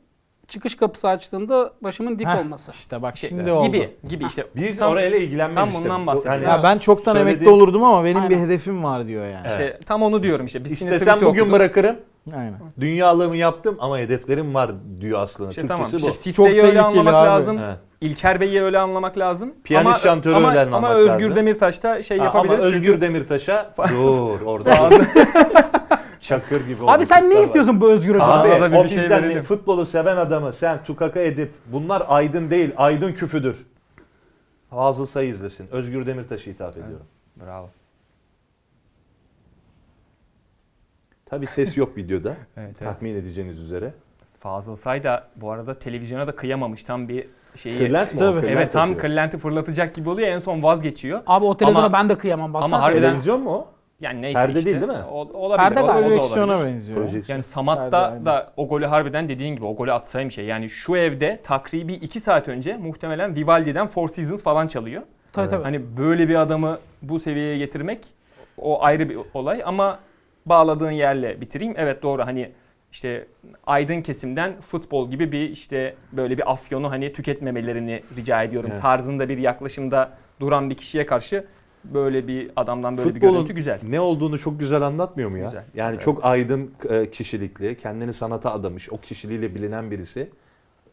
[0.48, 2.70] çıkış kapısı açtığında başımın dik Heh, olması.
[2.70, 3.66] İşte bak Şey, şimdi oldu.
[3.66, 4.46] gibi gibi işte.
[4.56, 5.80] Biz tam, orayla ilgilenmeyiz tam işte.
[5.84, 6.42] bundan Bu- bahsediyorum.
[6.42, 8.46] Ya ben çoktan Söylediğim- emekli olurdum ama benim bir Aynen.
[8.46, 9.46] hedefim var diyor yani.
[9.48, 10.64] işte tam onu diyorum işte.
[10.64, 11.52] Biz İstesem bugün okuduk.
[11.52, 11.96] bırakırım.
[12.36, 12.54] Aynen.
[12.80, 15.50] Dünyalığımı yaptım ama hedeflerim var diyor aslında.
[15.50, 15.92] İşte Türkçesi tamam.
[15.92, 15.96] bu.
[15.96, 17.26] İşte Çok Sisse'yi öyle anlamak abi.
[17.26, 17.58] lazım.
[17.58, 17.78] Evet.
[18.00, 19.54] İlker Bey'i öyle anlamak lazım.
[19.64, 21.36] Piyanist ama, şantörü ama, öyle anlamak Ama Özgür lazım.
[21.36, 22.62] Demirtaş da şey Ha, yapabiliriz.
[22.64, 24.90] Ama çünkü Özgür Demirtaş'a dur orada
[26.20, 27.42] çakır gibi Abi sen ne var.
[27.42, 28.24] istiyorsun bu Özgür Hoca?
[28.24, 29.42] Abi da bir- şey bizden verelim.
[29.44, 33.66] futbolu seven adamı sen tukaka edip bunlar aydın değil aydın küfüdür.
[34.70, 35.68] Fazıl Say izlesin.
[35.72, 37.06] Özgür Demirtaş'a hitap ediyorum.
[37.46, 37.68] Bravo.
[41.34, 42.28] Tabi ses yok videoda.
[42.56, 42.94] Evet, evet.
[42.94, 43.92] Tahmin edeceğiniz üzere.
[44.38, 46.84] Fazıl Say da bu arada televizyona da kıyamamış.
[46.84, 47.78] Tam bir şeyi.
[47.78, 48.18] Kırlent mi?
[48.18, 48.40] Tabii.
[48.40, 49.00] Kırlent Evet tam atıyor.
[49.00, 50.28] kırlenti fırlatacak gibi oluyor.
[50.28, 51.20] En son vazgeçiyor.
[51.26, 52.54] Abi o televizyona Ama- ben de kıyamam.
[52.54, 52.76] Baksana.
[52.76, 53.66] ama harbiden- Televizyon mu o?
[54.00, 54.70] Yani neyse Perde işte.
[54.70, 55.04] değil, değil mi?
[55.12, 55.68] O, olabilir.
[55.68, 56.98] Perde o, o Projeksiyona benziyor.
[56.98, 57.36] Projeksiyon.
[57.36, 60.44] Yani Samat'ta Perde, da o golü harbiden dediğin gibi o golü atsaymış şey.
[60.44, 65.02] Yani şu evde takribi 2 saat önce muhtemelen Vivaldi'den Four Seasons falan çalıyor.
[65.32, 65.62] Tabii tabii.
[65.62, 68.06] Hani böyle bir adamı bu seviyeye getirmek
[68.58, 69.98] o ayrı bir olay ama
[70.46, 71.74] bağladığın yerle bitireyim.
[71.76, 72.52] Evet doğru hani
[72.92, 73.26] işte
[73.66, 78.70] aydın kesimden futbol gibi bir işte böyle bir afyonu hani tüketmemelerini rica ediyorum.
[78.72, 78.82] Evet.
[78.82, 81.44] Tarzında bir yaklaşımda duran bir kişiye karşı
[81.84, 83.80] böyle bir adamdan böyle bir Futbolun görüntü güzel.
[83.82, 85.44] ne olduğunu çok güzel anlatmıyor mu ya?
[85.44, 85.64] Güzel.
[85.74, 86.04] Yani Evet.
[86.04, 90.30] çok aydın e, kişilikli, kendini sanata adamış, o kişiliğiyle bilinen birisi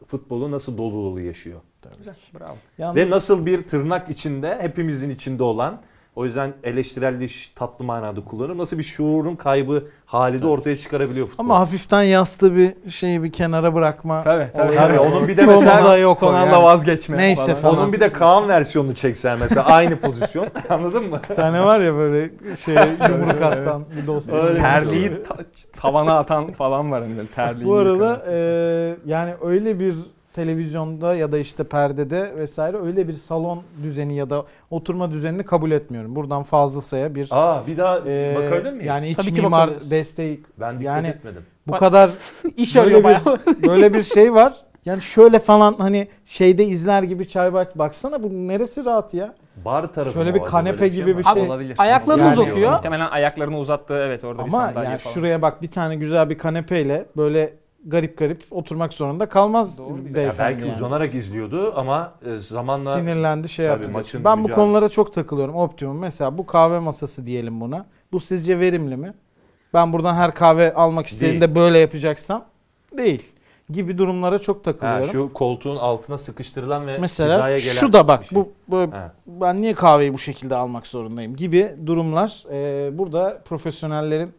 [0.06, 1.60] futbolu nasıl dolu dolu yaşıyor.
[1.98, 2.16] Güzel.
[2.40, 2.56] Bravo.
[2.78, 5.80] Yalnız Ve nasıl bir tırnak içinde, hepimizin içinde olan,
[6.16, 8.58] o yüzden eleştirel tatlı manada kullanır.
[8.58, 11.44] Nasıl bir şuurun kaybı hali de ortaya çıkarabiliyor futbol.
[11.44, 14.22] ama hafiften yastığı bir şeyi bir kenara bırakma.
[14.22, 14.74] Tabii, tabii.
[14.74, 16.62] Tabii, onun bir de mesela yok Son o anda yani.
[16.64, 17.18] vazgeçme.
[17.18, 17.78] Neyse falan.
[17.78, 20.46] Onun bir de Kaan versiyonunu çeksen mesela aynı pozisyon.
[20.68, 21.20] Anladın mı?
[21.30, 22.30] Bir tane var ya böyle
[22.64, 22.74] şey
[23.08, 24.38] yumruk atan bir dostum.
[24.38, 24.54] Öyle.
[24.54, 25.36] Terliği ta-
[25.80, 27.68] tavana atan falan var hani böyle terliği.
[27.68, 28.34] Bu arada e,
[29.06, 29.94] yani öyle bir
[30.32, 35.70] televizyonda ya da işte perdede vesaire öyle bir salon düzeni ya da oturma düzenini kabul
[35.70, 36.16] etmiyorum.
[36.16, 38.86] Buradan fazlasaya bir Aa bir daha e, bakabilir miyiz?
[38.86, 39.90] yani iç Tabii ki mimar bakabiliriz.
[39.90, 41.42] desteği ben dikkat yani etmedim.
[41.68, 42.10] bu Bak- kadar
[42.56, 43.22] İş böyle arıyor bir bayağı.
[43.66, 44.54] böyle bir şey var.
[44.84, 49.34] Yani şöyle falan hani şeyde izler gibi çay bak baksana bu neresi rahat ya?
[49.64, 50.50] Bar tarafı Şöyle mı bir o acaba?
[50.58, 51.34] kanepe Böyle gibi mi bir var?
[51.34, 51.42] şey.
[51.42, 51.74] Olabilir.
[51.78, 52.72] Ayaklarını Yani- uzatıyor.
[52.72, 55.14] Muhtemelen ayaklarını uzattığı evet orada bir Ama sandalye yani falan.
[55.14, 57.54] şuraya bak bir tane güzel bir kanepeyle böyle
[57.86, 60.38] garip garip oturmak zorunda kalmaz Doğru bir- Ya beyefendi.
[60.56, 60.76] belki yani.
[60.76, 63.90] uzanarak izliyordu ama e, zamanla Sinirlendi şey yaptı.
[64.24, 65.54] Ben bu mücadele- konulara çok takılıyorum.
[65.54, 67.86] Optimum mesela bu kahve masası diyelim buna.
[68.12, 69.14] Bu sizce verimli mi?
[69.74, 72.44] Ben buradan her kahve almak istediğimde böyle yapacaksam
[72.96, 73.22] değil.
[73.70, 75.10] Gibi durumlara çok ha, takılıyorum.
[75.12, 78.36] şu koltuğun altına sıkıştırılan ve Mesela hizaya gelen şu da bak şey.
[78.38, 79.12] bu, bu Ha.
[79.26, 84.32] ben niye kahveyi bu şekilde almak zorundayım gibi durumlar e, burada profesyonellerin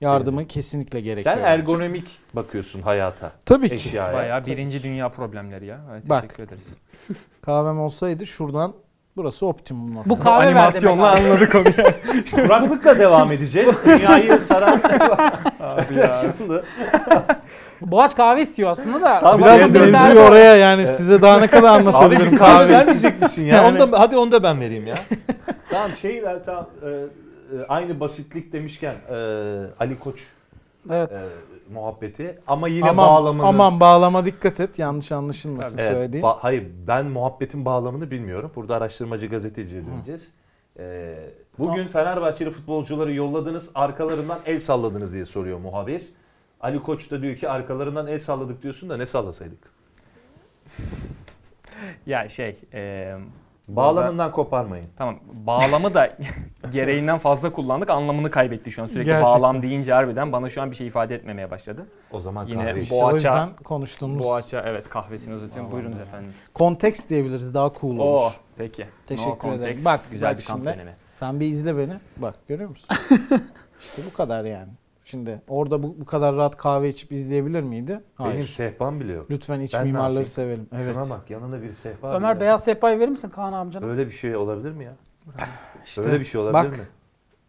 [0.00, 1.34] yardımı kesinlikle gerekiyor.
[1.36, 3.32] Sen ergonomik bakıyorsun hayata.
[3.46, 3.74] Tabii ki.
[3.74, 4.14] Eşyaya.
[4.14, 5.80] Bayağı birinci dünya problemleri ya.
[5.92, 6.22] Evet, Bak.
[6.22, 6.76] teşekkür ederiz.
[7.42, 8.72] Kahvem olsaydı şuradan
[9.16, 10.10] burası optimum nokta.
[10.10, 11.18] Bu kahve Animasyonla abi.
[11.20, 11.64] anladık onu.
[12.44, 13.74] Kuraklıkla devam edeceğiz.
[13.86, 14.80] Dünyayı saran
[15.60, 16.22] Abi ya.
[16.38, 16.62] Şimdi
[17.80, 19.18] Boğaç kahve istiyor aslında da.
[19.18, 22.78] Tam Biraz derdi benziyor oraya yani size daha ne kadar Abi anlatabilirim bir kahve kahveyi.
[22.78, 23.56] vermeyecek misin ya?
[23.56, 24.98] Yani- Onu da, hadi onu da ben vereyim ya.
[25.70, 26.66] tamam şeyi ver tamam.
[26.82, 26.88] E,
[27.68, 29.14] aynı basitlik demişken e,
[29.80, 30.20] Ali Koç
[30.90, 31.12] Evet.
[31.12, 31.20] e,
[31.72, 36.24] muhabbeti ama yine Aman, bağlamını aman bağlama dikkat et yanlış anlaşılmasın Evet, söylediğin.
[36.24, 38.52] ba- hayır ben muhabbetin bağlamını bilmiyorum.
[38.56, 40.28] Burada araştırmacı gazeteciye döneceğiz.
[40.78, 41.18] Ee,
[41.58, 46.02] bugün Fenerbahçeli futbolcuları yolladınız arkalarından el salladınız diye soruyor muhabir.
[46.60, 49.70] Ali Koç da diyor ki arkalarından el salladık diyorsun da ne sallasaydık?
[52.06, 52.56] ya şey.
[52.74, 53.14] E,
[53.68, 54.86] Bağlamından koparmayın.
[54.96, 56.16] Tamam bağlamı da
[56.70, 59.34] gereğinden fazla kullandık anlamını kaybetti şu an sürekli Gerçekten.
[59.34, 61.86] bağlam deyince harbiden bana şu an bir şey ifade etmemeye başladı.
[62.12, 62.94] O zaman Yine kahve işte.
[62.94, 66.08] bu- o Boğaça- yüzden konuştuğumuz Boğaça evet kahvesini uzatıyorum buyurunuz Vallahi.
[66.08, 66.34] efendim.
[66.54, 68.00] konteks diyebiliriz daha cool olur.
[68.04, 68.86] Oh peki.
[69.06, 69.64] Teşekkür No context.
[69.66, 69.84] ederim.
[69.84, 70.74] Bak, güzel bak bir kamp şimdi.
[70.76, 70.94] dönemi.
[71.10, 71.94] Sen bir izle beni.
[72.16, 72.88] Bak görüyor musun?
[73.80, 74.68] işte bu kadar yani.
[75.10, 78.00] Şimdi orada bu, bu kadar rahat kahve içip izleyebilir miydi?
[78.14, 78.34] Hayır.
[78.34, 79.30] Benim sehpam bile yok.
[79.30, 80.68] Lütfen iç Ben mimarları sevelim.
[80.72, 80.94] Evet.
[80.94, 82.40] Şuna bak yanında bir sehpa Ömer bile.
[82.40, 83.86] beyaz sehpayı verir misin Kaan amcana?
[83.86, 84.92] Öyle bir şey olabilir mi ya?
[85.84, 86.84] İşte Öyle bir şey olabilir bak, mi?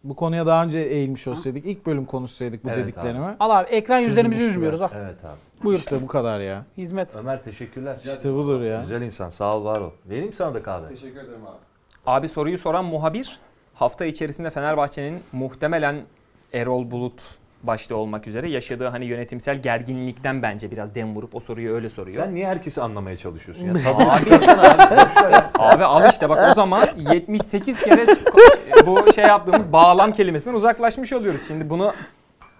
[0.03, 3.35] Bu konuya daha önce eğilmiş olsaydık, ilk bölüm konuşsaydık bu Evet dediklerime.
[3.39, 4.81] Al abi ekran yüzlerimizi üzmüyoruz.
[4.81, 4.89] Al.
[4.95, 5.63] Evet abi.
[5.63, 5.79] Buyur.
[5.79, 6.65] İşte bu kadar ya.
[6.77, 7.15] Hizmet.
[7.15, 8.01] Ömer teşekkürler.
[8.03, 8.81] İşte budur ya.
[8.81, 9.91] Güzel insan sağ ol var ol.
[10.05, 10.87] Vereyim sana da kahve.
[10.87, 11.57] Teşekkür ederim abi.
[12.05, 13.39] Abi soruyu soran muhabir
[13.73, 16.01] hafta içerisinde Fenerbahçe'nin muhtemelen
[16.53, 21.73] Erol Bulut başta olmak üzere yaşadığı hani yönetimsel gerginlikten bence biraz dem vurup o soruyu
[21.73, 22.23] öyle soruyor.
[22.23, 23.73] Sen niye herkesi anlamaya çalışıyorsun ya?
[23.73, 24.29] Abi,
[25.59, 28.05] abi al işte bak o zaman 78 kere
[28.85, 31.47] bu şey yaptığımız bağlam kelimesinden uzaklaşmış oluyoruz.
[31.47, 31.93] Şimdi bunu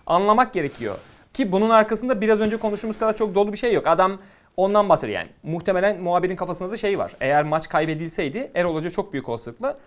[0.07, 0.95] anlamak gerekiyor.
[1.33, 3.87] Ki bunun arkasında biraz önce konuştuğumuz kadar çok dolu bir şey yok.
[3.87, 4.19] Adam
[4.57, 5.29] ondan bahsediyor yani.
[5.43, 7.11] Muhtemelen muhabirin kafasında da şey var.
[7.21, 9.77] Eğer maç kaybedilseydi Erol Hoca çok büyük olasılıkla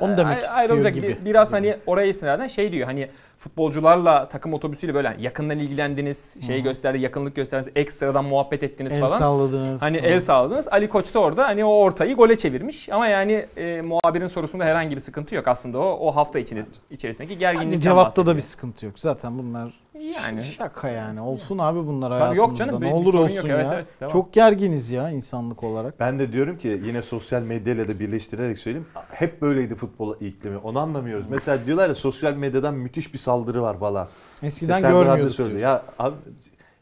[0.00, 0.94] Onu demek Ay- istiyor ayrılacak.
[0.94, 1.08] gibi.
[1.08, 6.36] Bir- Biraz hani oraya istinaden şey diyor hani futbolcularla takım otobüsüyle böyle hani yakından ilgilendiniz,
[6.46, 9.18] şey gösterdi, yakınlık gösterdiniz, ekstradan muhabbet ettiniz El falan.
[9.18, 9.82] salladınız.
[9.82, 10.68] Hani el sağladınız.
[10.68, 12.88] Ali Koç da orada hani o ortayı gole çevirmiş.
[12.88, 15.48] Ama yani e, muhabirin sorusunda herhangi bir sıkıntı yok.
[15.48, 18.36] Aslında o o hafta içiniz, içerisindeki gerginlikten Bence cevapta da bahsediyor.
[18.36, 18.98] bir sıkıntı yok.
[18.98, 21.20] Zaten bunlar yani şaka yani.
[21.20, 22.42] Olsun abi bunlar Tabii hayatımızda.
[22.42, 23.48] yok canım ne olur olsun yok.
[23.48, 23.56] ya.
[23.56, 24.12] Evet, evet, devam.
[24.12, 26.00] Çok gerginiz ya insanlık olarak.
[26.00, 28.86] Ben de diyorum ki yine sosyal medyayla da birleştirerek söyleyeyim.
[29.10, 30.58] Hep böyleydi futbol iklimi.
[30.58, 31.26] Onu anlamıyoruz.
[31.30, 34.08] Mesela diyorlar ya sosyal medyadan müthiş bir saldırı var falan.
[34.42, 35.60] Eskiden İşte görmüyorduk söyledi.
[35.60, 36.14] Ya abi,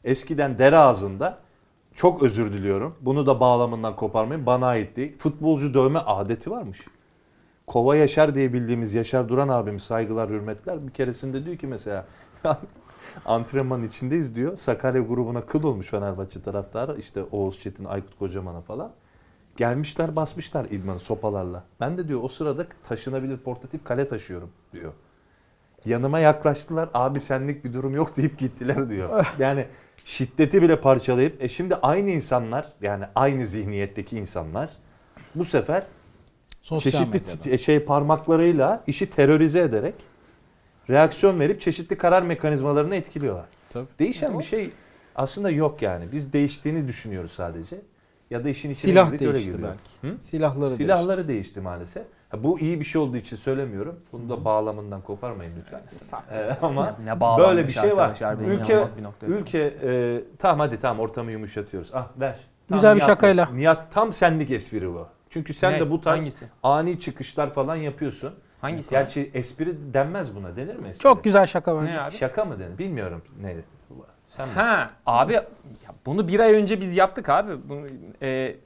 [0.04, 1.38] eskiden dere ağzında
[1.94, 2.96] çok özür diliyorum.
[3.00, 4.46] Bunu da bağlamından koparmayın.
[4.46, 5.18] Bana ait değil.
[5.18, 6.80] Futbolcu dövme adeti varmış.
[7.66, 12.06] Kova Yaşar diye bildiğimiz Yaşar Duran abimiz saygılar hürmetler bir keresinde diyor ki mesela
[13.26, 14.56] antrenman içindeyiz diyor.
[14.56, 16.96] Sakarya grubuna kıl olmuş Fenerbahçe taraftarı.
[16.98, 18.90] İşte Oğuz Çetin, Aykut Kocaman'a falan.
[19.56, 21.64] Gelmişler basmışlar idmanı sopalarla.
[21.80, 24.92] Ben de diyor o sırada taşınabilir portatif kale taşıyorum diyor.
[25.84, 26.88] Yanıma yaklaştılar.
[26.94, 29.26] Abi senlik bir durum yok deyip gittiler diyor.
[29.38, 29.66] Yani
[30.04, 34.70] şiddeti bile parçalayıp e şimdi aynı insanlar yani aynı zihniyetteki insanlar
[35.34, 35.82] bu sefer
[36.62, 37.42] Sosyal çeşitli medyada.
[37.42, 39.94] t- şey parmaklarıyla işi terörize ederek
[40.90, 43.46] reaksiyon verip çeşitli karar mekanizmalarını etkiliyorlar.
[43.70, 43.86] Tabii.
[43.98, 44.70] Değişen bir şey
[45.16, 46.12] aslında yok yani.
[46.12, 47.76] Biz değiştiğini düşünüyoruz sadece.
[48.30, 49.68] Ya da işin içine Silah girdik, öyle değişti giriyor.
[50.02, 50.14] belki.
[50.16, 50.20] Hı?
[50.22, 52.02] Silahları, Silahları değişti maalesef.
[52.28, 54.00] Ha, bu iyi bir şey olduğu için söylemiyorum.
[54.12, 55.82] Bunu da bağlamından koparmayın lütfen.
[56.32, 58.18] Ee, ama ne böyle bir şey var.
[58.46, 58.86] Ülke
[59.22, 61.90] bir ülke e, tamam hadi tamam ortamı yumuşatıyoruz.
[61.94, 62.38] Ah ver.
[62.68, 63.48] Tamam, Güzel bir şakayla.
[63.54, 65.06] Nihat tam senlik espri bu.
[65.30, 65.80] Çünkü sen Ne?
[65.80, 66.46] de bu tarz Hangisi?
[66.62, 68.34] ani çıkışlar falan yapıyorsun.
[68.60, 68.90] Hangisi?
[68.90, 70.56] Gerçi espri denmez buna.
[70.56, 71.02] Denir mi espri?
[71.02, 71.92] Çok güzel şaka bence.
[71.92, 72.14] Ne abi?
[72.16, 72.78] Şaka mı denir?
[72.78, 73.22] Bilmiyorum.
[73.42, 73.56] Ne?
[74.28, 74.54] Sen mi?
[74.54, 75.44] Ha abi ya
[76.06, 77.68] bunu bir ay önce biz yaptık abi.
[77.68, 77.86] Bunu
[78.22, 78.56] e,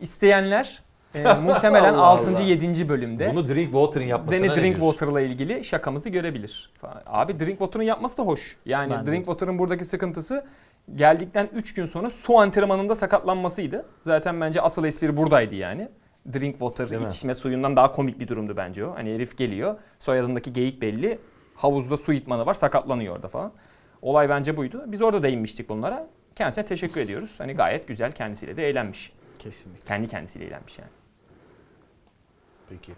[0.00, 0.82] isteyenler
[1.14, 2.30] e, muhtemelen Allah 6.
[2.30, 2.40] Allah.
[2.40, 2.88] 7.
[2.88, 4.90] bölümde Bunu Drink Water'ın yapmasına Deni ne Drink diyorsun?
[4.90, 6.72] Water'la ilgili şakamızı görebilir.
[7.06, 8.56] Abi Drink Water'ın yapması da hoş.
[8.66, 9.24] Yani Bence Drink de.
[9.24, 10.44] Water'ın buradaki sıkıntısı
[10.94, 13.86] geldikten 3 gün sonra su antrenmanında sakatlanmasıydı.
[14.06, 15.88] Zaten bence asıl espri buradaydı yani.
[16.32, 17.06] Drink water, Değil mi?
[17.08, 18.94] içme suyundan daha komik bir durumdu bence o.
[18.94, 21.18] Hani herif geliyor, soyadındaki geyik belli.
[21.54, 23.52] Havuzda su itmanı var, sakatlanıyor orada falan.
[24.02, 24.84] Olay bence buydu.
[24.86, 26.08] Biz orada değinmiştik bunlara.
[26.36, 27.34] Kendisine teşekkür ediyoruz.
[27.38, 29.12] Hani gayet güzel kendisiyle de eğlenmiş.
[29.38, 29.84] Kesinlikle.
[29.84, 30.90] Kendi kendisiyle eğlenmiş yani.
[32.68, 32.92] Peki.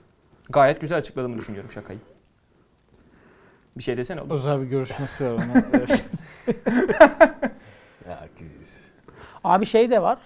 [0.51, 1.99] Gayet güzel açıkladığımı düşünüyorum şakayı.
[3.77, 4.31] Bir şey desene oğlum.
[4.31, 5.43] Özel bir görüşmesi var ona.
[8.09, 8.29] Ya.
[9.45, 10.19] Abi şey de var.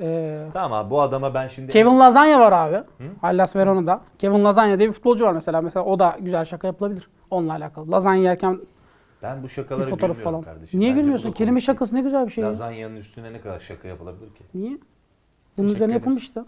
[0.00, 1.72] Ee, Tamam abi bu adama ben şimdi...
[1.72, 2.82] Kevin Lasagna var abi.
[3.20, 4.00] Hellas Verona'da.
[4.18, 5.60] Kevin Lasagna diye bir futbolcu var mesela.
[5.60, 7.08] Mesela o da güzel şaka yapılabilir.
[7.30, 7.90] Onunla alakalı.
[7.92, 8.60] Lazanya yerken
[9.22, 10.42] Ben bu şakalara fotoğraf falan.
[10.42, 10.80] kardeşim.
[10.80, 11.32] Niye Bence gülmüyorsun?
[11.32, 12.50] Kelime şakası ne güzel bir şey ya.
[12.50, 14.44] Lazanyanın üstüne ne kadar şaka yapılabilir ki?
[14.54, 14.78] Niye?
[15.58, 16.44] Bunun üzerine yapılmıştı.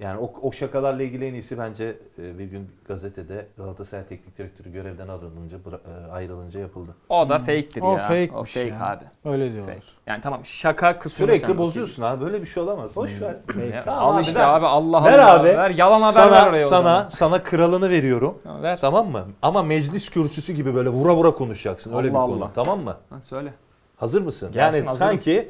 [0.00, 4.72] Yani o, o şakalarla ilgili en iyisi bence e, bir gün gazetede Galatasaray Teknik Direktörü
[4.72, 6.90] görevden ayrılınca, bıra- e, ayrılınca yapıldı.
[7.08, 7.98] O da fake'tir O ya.
[7.98, 8.86] fake'miş o fake ya.
[8.86, 9.04] abi.
[9.24, 9.74] Öyle diyorlar.
[9.74, 9.86] Fake.
[10.06, 12.96] Yani tamam şaka kısmını Sürekli bozuyorsun abi böyle bir şey olamaz.
[12.96, 13.36] Boş ver.
[13.74, 14.44] Ya, Tamam al abi, işte ver.
[14.44, 15.40] abi Allah Ver Allah.
[15.40, 15.48] abi.
[15.48, 18.38] Ver yalan haber ver Sana, oraya o sana, sana kralını veriyorum.
[18.44, 18.80] Ha, ver.
[18.80, 19.26] Tamam mı?
[19.42, 21.90] Ama meclis kürsüsü gibi böyle vura vura konuşacaksın.
[21.96, 22.44] Öyle Allah bir konu.
[22.44, 22.50] Allah.
[22.54, 22.96] Tamam mı?
[23.10, 23.52] Ha, söyle.
[23.96, 24.52] Hazır mısın?
[24.52, 25.10] Gelsin, yani hazırım.
[25.10, 25.48] sanki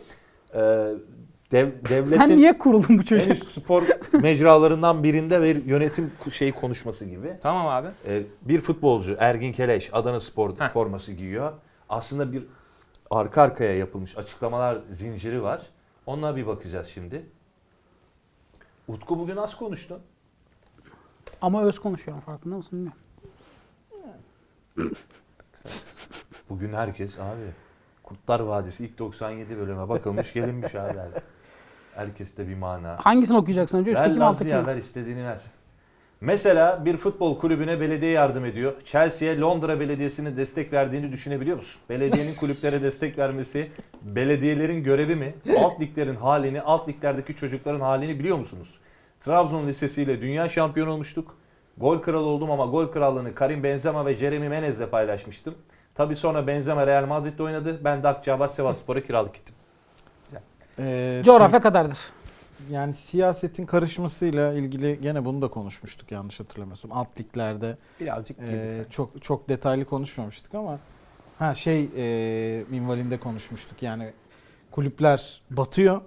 [0.54, 0.60] e,
[1.52, 3.34] dev, devletin Sen niye kuruldun bu en çocuğa?
[3.34, 3.82] üst spor
[4.22, 7.36] mecralarından birinde bir yönetim şey konuşması gibi.
[7.42, 7.88] Tamam abi.
[8.06, 10.68] E, bir futbolcu Ergin Keleş Adana Spor Heh.
[10.68, 11.52] forması giyiyor.
[11.88, 12.44] Aslında bir
[13.10, 15.62] arka arkaya yapılmış açıklamalar zinciri var.
[16.06, 17.22] Onlara bir bakacağız şimdi.
[18.88, 20.00] Utku bugün az konuştu.
[21.42, 23.00] Ama öz konuşuyorum farkında mısın bilmiyorum.
[26.50, 27.40] Bugün herkes abi
[28.02, 30.98] Kurtlar Vadisi ilk 97 bölüme bakılmış gelinmiş abi.
[31.94, 32.96] Herkeste bir mana.
[33.00, 33.90] Hangisini okuyacaksın önce?
[33.90, 34.66] Üstteki mi alttaki mi?
[34.66, 35.38] ver istediğini ver.
[36.20, 38.72] Mesela bir futbol kulübüne belediye yardım ediyor.
[38.84, 41.80] Chelsea'ye Londra Belediyesi'nin destek verdiğini düşünebiliyor musun?
[41.88, 43.70] Belediyenin kulüplere destek vermesi
[44.02, 45.34] belediyelerin görevi mi?
[45.64, 48.78] Alt liglerin halini, alt liglerdeki çocukların halini biliyor musunuz?
[49.20, 51.36] Trabzon Lisesi ile dünya şampiyonu olmuştuk.
[51.78, 55.54] Gol kralı oldum ama gol krallığını Karim Benzema ve Jeremy Menez'le paylaşmıştım.
[55.94, 57.80] Tabii sonra Benzema Real Madrid'de oynadı.
[57.84, 59.54] Ben de Akçabat Sivasspor'a kiralık gittim.
[60.78, 61.98] Ee, Coğrafya kadardır.
[62.70, 66.92] Yani siyasetin karışmasıyla ilgili gene bunu da konuşmuştuk yanlış hatırlamıyorsam.
[66.92, 68.90] Alt liglerde Birazcık e, sen.
[68.90, 70.78] çok çok detaylı konuşmamıştık ama
[71.38, 73.82] ha şey e, minvalinde konuşmuştuk.
[73.82, 74.12] Yani
[74.70, 76.00] kulüpler batıyor.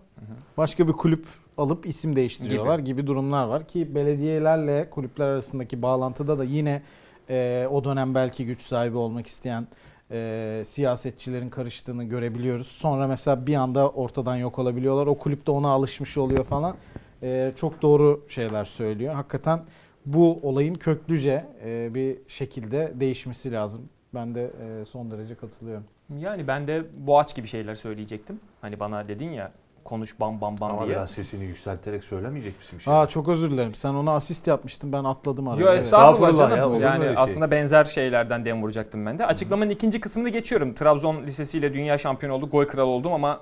[0.58, 1.26] Başka bir kulüp
[1.58, 6.82] alıp isim değiştiriyorlar gibi, durumlar var ki belediyelerle kulüpler arasındaki bağlantıda da yine
[7.30, 9.68] e, o dönem belki güç sahibi olmak isteyen
[10.14, 12.68] e, siyasetçilerin karıştığını görebiliyoruz.
[12.68, 15.08] Sonra mesela bir anda ortadan yok olabiliyorlar.
[15.08, 16.76] O kulüp de ona alışmış oluyor falan.
[17.24, 19.14] E, çok doğru şeyler söylüyor.
[19.14, 19.62] Hakikaten
[20.06, 23.90] bu olayın köklüce e, bir şekilde değişmesi lazım.
[24.14, 25.84] Ben de e, son derece katılıyorum.
[26.20, 28.40] Yani ben de boğaç gibi şeyler söyleyecektim.
[28.62, 29.52] Hani bana dedin ya
[29.86, 30.96] konuş bam bam bam Ama diye.
[30.96, 32.94] biraz sesini yükselterek söylemeyecek misin bir şey?
[32.94, 33.74] Aa çok özür dilerim.
[33.76, 34.94] Sen ona asist yapmıştın.
[34.94, 35.62] Ben atladım araya.
[35.62, 35.82] Yo Evet.
[35.84, 36.58] estağfurullah canım.
[36.58, 37.14] ya, olur yani şey?
[37.18, 39.26] aslında benzer şeylerden dem vuracaktım ben de.
[39.26, 40.74] Açıklamanın ikinci kısmını geçiyorum.
[40.76, 42.50] Trabzon Lisesi'yle dünya şampiyonu oldu.
[42.50, 43.40] Gol kralı oldum ama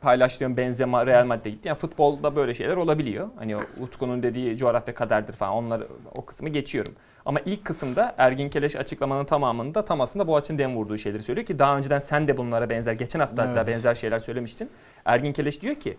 [0.00, 1.68] paylaştığım Benzema Real Madrid'e gitti.
[1.68, 3.28] Yani futbolda böyle şeyler olabiliyor.
[3.38, 5.52] Hani o Utku'nun dediği coğrafya kaderdir falan.
[5.52, 6.92] Onları o kısmı geçiyorum.
[7.26, 11.58] Ama ilk kısımda Ergin Keleş açıklamanın tamamında tam aslında Boğaç'ın dem vurduğu şeyleri söylüyor ki
[11.58, 13.68] daha önceden sen de bunlara benzer geçen hafta hatta Evet.
[13.68, 14.70] benzer şeyler söylemiştin.
[15.04, 15.96] Ergin Keleş diyor ki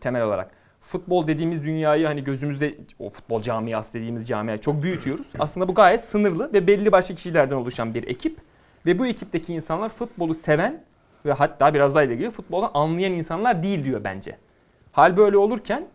[0.00, 5.26] temel olarak futbol dediğimiz dünyayı hani gözümüzde o futbol camiası dediğimiz camiayı çok büyütüyoruz.
[5.38, 8.38] Aslında bu gayet sınırlı ve belli başlı kişilerden oluşan bir ekip
[8.86, 10.84] ve bu ekipteki insanlar futbolu seven
[11.26, 14.36] ve hatta biraz daha gidiyor futboldan anlayan insanlar değil diyor bence.
[14.92, 15.86] Hal böyle olurken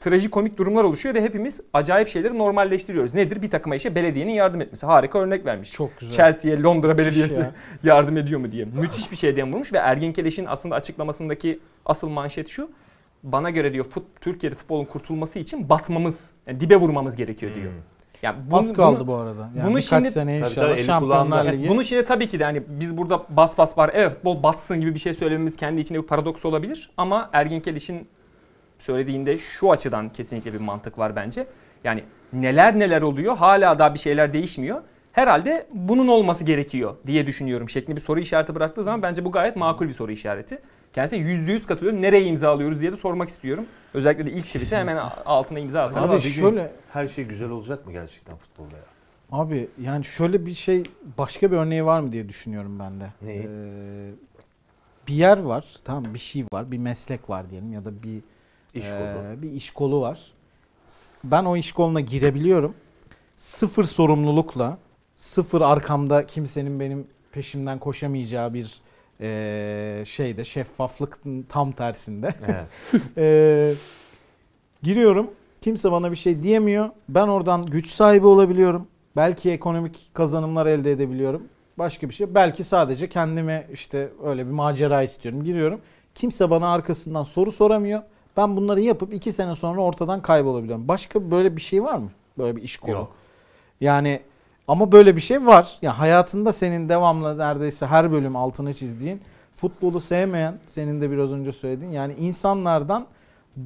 [0.00, 3.14] trajikomik durumlar oluşuyor ve hepimiz acayip şeyleri normalleştiriyoruz.
[3.14, 3.42] Nedir?
[3.42, 4.86] Bir takıma işe belediyenin yardım etmesi.
[4.86, 5.72] Harika örnek vermiş.
[5.72, 6.16] Çok güzel.
[6.16, 7.52] Chelsea'ye Londra Belediyesi ya.
[7.84, 8.64] yardım ediyor mu diye.
[8.64, 12.70] Müthiş bir şeyden vurmuş ve Ergin Keleş'in aslında açıklamasındaki asıl manşet şu.
[13.22, 17.72] Bana göre diyor fut, Türkiye'de futbolun kurtulması için batmamız, yani dibe vurmamız gerekiyor diyor.
[17.72, 17.99] Hmm.
[18.22, 19.50] Yani bunu- Az kaldı bunu- bu arada.
[19.56, 21.52] Yani bunu şimdi- sene Tabii inşallah tabii, Şampiyonlar.
[21.52, 21.68] Ligi.
[21.68, 24.94] bunu şimdi tabii ki de hani biz burada bas bas var evet futbol batsın gibi
[24.94, 26.90] bir şey söylememiz kendi içinde bir paradoks olabilir.
[26.96, 28.08] Ama Ergin Keliş'in
[28.78, 31.46] söylediğinde şu açıdan kesinlikle bir mantık var bence.
[31.84, 34.80] Yani neler neler oluyor hala daha bir şeyler değişmiyor.
[35.12, 39.56] Herhalde bunun olması gerekiyor diye düşünüyorum şeklinde bir soru işareti bıraktığı zaman bence bu gayet
[39.56, 40.58] makul bir soru işareti.
[40.92, 42.02] Kendisine yüzde yüz katılıyorum.
[42.02, 43.66] Nereye imza alıyoruz diye de sormak istiyorum.
[43.94, 45.82] Özellikle de ilk tweet'e hemen altına imza.
[45.84, 48.82] Acaba Abi gün şöyle her şey güzel olacak mı gerçekten futbolda ya?
[49.32, 50.82] abi yani şöyle bir şey
[51.18, 53.04] başka bir örneği var mı diye düşünüyorum ben de.
[53.22, 53.48] Neyi?
[53.50, 54.10] Ee,
[55.08, 58.22] bir yer var, tamam bir şey var, bir meslek var diyelim ya da bir
[58.74, 59.42] İş Ee, kolu.
[59.42, 60.20] bir iş kolu var.
[61.24, 62.74] Ben o iş koluna girebiliyorum.
[63.36, 64.78] Sıfır sorumlulukla,
[65.14, 68.80] sıfır arkamda kimsenin benim peşimden koşamayacağı bir
[69.20, 72.34] Ee, şeyde şeffaflık tam tersinde.
[72.46, 73.02] Evet.
[73.16, 73.74] Ee,
[74.82, 75.30] giriyorum.
[75.60, 76.90] Kimse bana bir şey diyemiyor.
[77.08, 78.86] Ben oradan güç sahibi olabiliyorum.
[79.16, 81.42] Belki ekonomik kazanımlar elde edebiliyorum.
[81.78, 82.34] Başka bir şey.
[82.34, 85.44] Belki sadece kendime işte öyle bir macera istiyorum.
[85.44, 85.80] Giriyorum.
[86.14, 88.02] Kimse bana arkasından soru soramıyor.
[88.36, 90.88] Ben bunları yapıp iki sene sonra ortadan kaybolabiliyorum.
[90.88, 92.10] Başka böyle bir şey var mı?
[92.38, 92.92] Böyle bir iş kolu.
[92.92, 93.12] Yok.
[93.80, 94.20] Yani
[94.70, 95.78] ama böyle bir şey var.
[95.82, 99.20] Ya hayatında senin devamlı neredeyse her bölüm altını çizdiğin
[99.54, 103.06] futbolu sevmeyen senin de biraz önce söylediğin yani insanlardan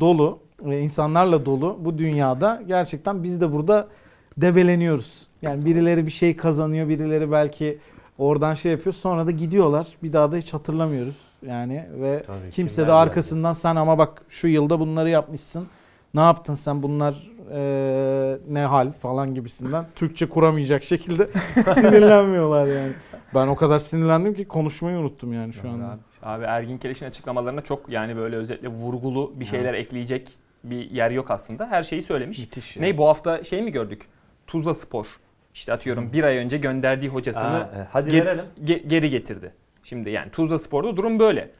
[0.01, 3.89] dolu ve insanlarla dolu bu dünyada gerçekten biz de burada
[4.37, 5.27] debeleniyoruz.
[5.43, 7.79] Yani birileri bir şey kazanıyor, birileri belki
[8.19, 9.87] oradan şey yapıyor sonra da gidiyorlar.
[10.03, 11.21] Bir daha da hiç hatırlamıyoruz.
[11.47, 15.67] Yani ve Tabii, kimse de arkasından sen ama bak şu yılda bunları yapmışsın.
[16.15, 21.27] Ne yaptın sen bunlar eee, ne hal falan gibisinden Türkçe kuramayacak şekilde
[21.75, 22.93] sinirlenmiyorlar yani.
[23.35, 25.87] Ben o kadar sinirlendim ki konuşmayı unuttum yani şu anda.
[25.87, 29.81] Abi, abi Ergin Keleş'in açıklamalarına çok yani böyle özetle vurgulu bir şeyler Evet.
[29.87, 30.29] ekleyecek
[30.65, 31.67] bir yer yok aslında.
[31.71, 32.39] Her şeyi söylemiş.
[32.39, 32.77] Müthiş.
[32.77, 34.03] Ne bu hafta şey mi gördük?
[34.47, 35.07] Tuzla Spor.
[35.55, 38.45] İşte atıyorum bir ay önce gönderdiği hocasını Ha, e, hadi Ge- verelim.
[38.65, 39.53] ge- geri getirdi.
[39.83, 41.51] Şimdi yani Tuzla Spor'da durum böyle.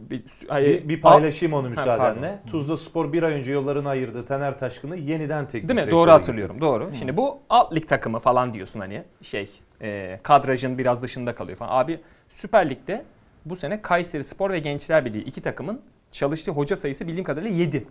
[0.00, 2.20] Bir, Bir, bir paylaşayım onu müsaadenle.
[2.20, 2.50] pardon.
[2.50, 4.26] Tuzla Spor bir ay önce yollarını ayırdı.
[4.26, 5.90] Taner Taşkın'ı yeniden teknik Değil mi?
[5.90, 6.54] Doğru hatırlıyorum.
[6.54, 6.66] getirdi.
[6.66, 6.90] Doğru.
[6.94, 9.50] Şimdi bu alt lig takımı falan diyorsun hani şey
[9.82, 11.70] e, kadrajın biraz dışında kalıyor falan.
[11.84, 13.04] Abi Süper Lig'de
[13.44, 17.86] bu sene Kayseri Spor ve Gençler Birliği iki takımın çalıştığı hoca sayısı bildiğim kadarıyla 7.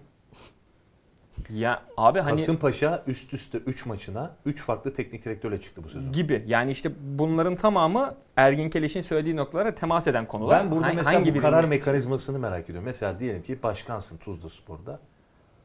[1.53, 6.11] Ya abi hani Kasımpaşa üst üste 3 maçına 3 farklı teknik direktörle çıktı bu sezon.
[6.11, 6.43] gibi.
[6.47, 10.63] Yani işte bunların tamamı Ergin Keleş'in söylediği noktalara temas eden konular.
[10.63, 12.83] Ben burada Ha- mesela bu birini- karar mekanizmasını merak ediyorum.
[12.85, 14.99] Mesela diyelim ki başkansın Tuzla Spor'da.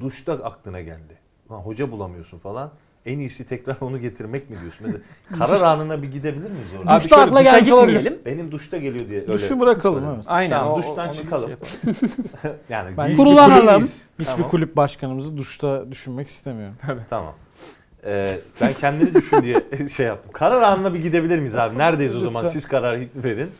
[0.00, 1.18] Duşta aklına geldi.
[1.50, 2.70] Lan hoca bulamıyorsun falan.
[3.06, 4.86] En iyisi tekrar onu getirmek mi diyorsun?
[4.86, 5.02] Mesela
[5.46, 6.90] karar anına bir gidebilir miyiz orada?
[6.92, 7.96] Abi Duşta şöyle akla duşa gelmiş olabilir.
[8.00, 8.22] gitmeyelim.
[8.26, 9.32] Benim duşta geliyor diye öyle.
[9.32, 10.24] Duşu bırakalım evet.
[10.26, 10.50] Aynen.
[10.50, 11.48] Tamam, o- duştan onu bir çıkalım.
[11.50, 12.56] şey yapalım.
[12.68, 13.66] Yani Ben Kurulanalım.
[13.66, 14.02] kulübüyüz.
[14.18, 14.50] Hiçbir Tamam.
[14.50, 16.76] kulüp başkanımızı duşta düşünmek istemiyorum.
[17.10, 17.34] Tamam.
[18.04, 20.32] Ee, ben kendini düşün diye şey yaptım.
[20.32, 21.78] Karar anına bir gidebilir miyiz abi?
[21.78, 22.42] Neredeyiz o zaman?
[22.44, 22.52] Lütfen.
[22.52, 23.50] Siz karar verin.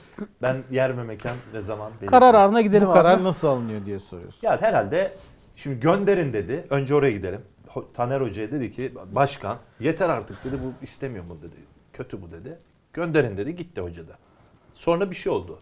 [0.42, 2.11] Ben yer ve mekan ve zaman belirteyim.
[2.11, 3.24] Karar anına gidelim Bu karar abi.
[3.24, 4.40] nasıl alınıyor diye soruyorsun.
[4.42, 5.12] Ya herhalde
[5.56, 6.66] şimdi gönderin dedi.
[6.70, 7.40] Önce oraya gidelim.
[7.94, 11.56] Taner Hoca'ya dedi ki başkan yeter artık dedi bu istemiyor mu dedi.
[11.92, 12.58] Kötü bu dedi.
[12.92, 14.12] Gönderin dedi gitti hoca da.
[14.74, 15.60] Sonra bir şey oldu.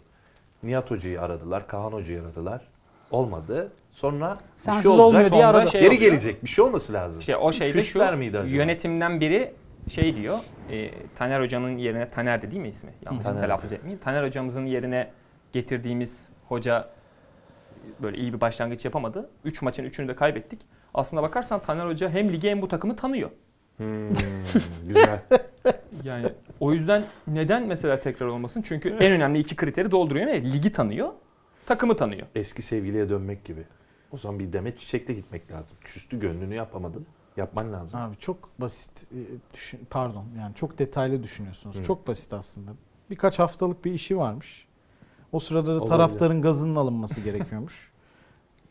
[0.62, 1.68] Nihat Hoca'yı aradılar.
[1.68, 2.68] Kahan Hoca'yı aradılar.
[3.10, 3.72] Olmadı.
[3.90, 5.06] Sonra bir Sensiz şey olacak.
[5.06, 5.70] olmuyor diye Sonra aradı.
[5.70, 6.00] şey Geri oluyor.
[6.10, 6.44] gelecek.
[6.44, 7.20] Bir şey olması lazım.
[7.20, 8.56] İşte o şeyde şu miydi acaba?
[8.56, 9.52] yönetimden biri
[9.88, 10.38] şey diyor.
[10.70, 12.90] e, Taner hocamın yerine Taner de değil mi ismi?
[13.06, 14.00] Yanlış telaffuz etmeyeyim.
[14.00, 15.10] Taner hocamızın yerine
[15.52, 16.88] getirdiğimiz hoca
[18.02, 19.30] böyle iyi bir başlangıç yapamadı.
[19.44, 20.60] 3 maçın 3'ünü de kaybettik.
[20.94, 23.30] Aslında bakarsan Taner Hoca hem ligi hem bu takımı tanıyor.
[23.76, 24.08] Hmm,
[24.88, 25.22] güzel.
[26.04, 26.26] Yani
[26.60, 28.62] o yüzden neden mesela tekrar olmasın?
[28.62, 31.08] Çünkü en önemli iki kriteri dolduruyor ve ligi tanıyor,
[31.66, 32.26] takımı tanıyor.
[32.34, 33.64] Eski sevgiliye dönmek gibi.
[34.12, 35.76] O zaman bir demet çiçekle gitmek lazım.
[35.80, 37.06] Küstü gönlünü yapamadın.
[37.36, 38.00] Yapman lazım.
[38.00, 39.18] Abi çok basit e,
[39.54, 41.78] düşün, pardon yani çok detaylı düşünüyorsunuz.
[41.78, 41.84] Hı.
[41.84, 42.70] Çok basit aslında.
[43.10, 44.66] Birkaç haftalık bir işi varmış.
[45.32, 45.88] O sırada da Olabilir.
[45.88, 47.92] taraftarın gazının alınması gerekiyormuş.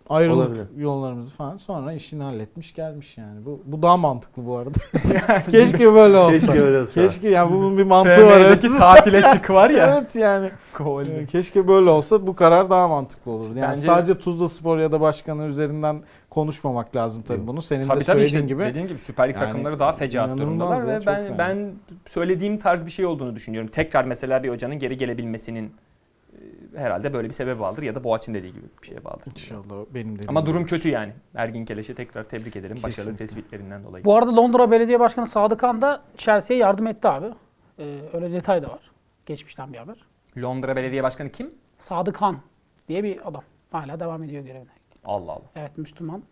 [0.10, 0.66] Ayrıldık Olabilir.
[0.78, 1.58] yollarımızı falan.
[1.58, 3.46] Sonra işini halletmiş gelmiş yani.
[3.46, 4.78] Bu bu daha mantıklı bu arada.
[5.52, 6.32] Keşke böyle olsa.
[6.40, 6.94] Keşke öyle olsa.
[7.08, 8.40] Keşke yani bunun bir mantığı var.
[8.40, 8.62] Evet.
[8.80, 9.98] Tatile çık var ya.
[10.02, 10.50] evet yani.
[10.78, 11.06] Gol.
[11.06, 13.60] Ee, Keşke böyle olsa bu karar daha mantıklı olurdu.
[13.60, 17.62] Yani Bence- sadece Tuzla Spor ya da başkanı üzerinden konuşmamak lazım tabii bunu.
[17.62, 18.64] Senin de Tabii tabii söylediğin işte gibi.
[18.66, 21.38] dediğim gibi Süper Lig Yani takımları daha fecaat durumdalar ve ben fena.
[21.38, 21.72] ben
[22.06, 23.70] söylediğim tarz bir şey olduğunu düşünüyorum.
[23.74, 25.72] Tekrar mesela bir hocanın geri gelebilmesinin
[26.76, 29.32] herhalde böyle bir sebebi vardır ya da Boğaç'ın dediği gibi bir şeye bağlıdır.
[29.32, 30.70] İnşallah benim dediğim Ama durum gibi.
[30.70, 31.14] kötü yani.
[31.36, 33.18] Ergin Keleş'e tekrar tebrik ederim başarılı Kesinlikle.
[33.26, 34.06] tespitlerinden dolayı.
[34.06, 37.28] Bu arada Londra Belediye Başkanı Sadık Han da Chelsea'ye yardım etti abi.
[37.80, 38.92] Ee, öyle bir detay da var.
[39.26, 40.06] Geçmişten bir haber.
[40.38, 41.54] Londra Belediye Başkanı kim?
[41.78, 42.38] Sadık Han
[42.88, 43.44] diye bir adam.
[43.72, 44.70] Hala devam ediyor görevine.
[45.06, 45.42] Allah Allah.
[45.56, 46.24] Evet Müslüman.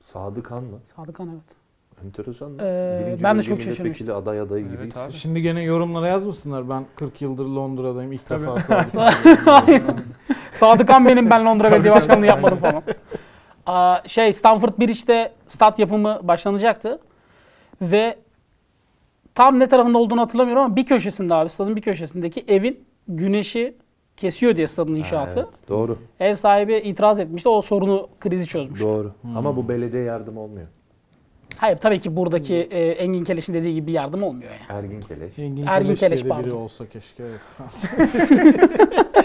[0.00, 0.80] Sadık Han mı?
[0.96, 1.56] Sadık Han evet.
[2.06, 2.58] Enteresan.
[2.60, 4.16] Ee, Birinci ben de çok milletvekili şaşırmıştım.
[4.16, 4.96] aday adayı Evet gibiyiz.
[4.96, 5.12] abi.
[5.12, 6.68] Şimdi gene yorumlara yazmasınlar.
[6.70, 8.12] Ben 40 yıldır Londra'dayım.
[8.12, 8.40] İlk Tabii.
[8.42, 9.82] defa Sadık
[10.52, 11.94] Sadık Han benim ben Londra Belediye.
[11.94, 12.82] Başkanlığı yapmadım falan.
[13.66, 16.98] Aa, şey Stanford Bridge'de stat yapımı başlanacaktı.
[17.82, 18.18] Ve
[19.34, 23.74] tam ne tarafında olduğunu hatırlamıyorum ama bir köşesinde abi stadın bir köşesindeki evin güneşi
[24.16, 25.40] kesiyor diye stadın inşaatı.
[25.40, 25.98] Ha, evet, Doğru.
[26.20, 27.48] Ev sahibi itiraz etmişti.
[27.48, 28.86] O sorunu krizi çözmüştü.
[28.86, 29.12] Doğru.
[29.22, 29.36] Hmm.
[29.36, 30.66] Ama bu belediye yardım olmuyor.
[31.58, 34.78] Hayır tabii ki buradaki e, Engin Keleş'in dediği gibi bir yardım olmuyor yani.
[34.80, 35.38] Ergin Keleş.
[35.38, 36.50] Engin Ergin Keleş diye Keleş, de biri pardon.
[36.56, 37.22] olsa keşke.
[37.22, 37.40] Evet.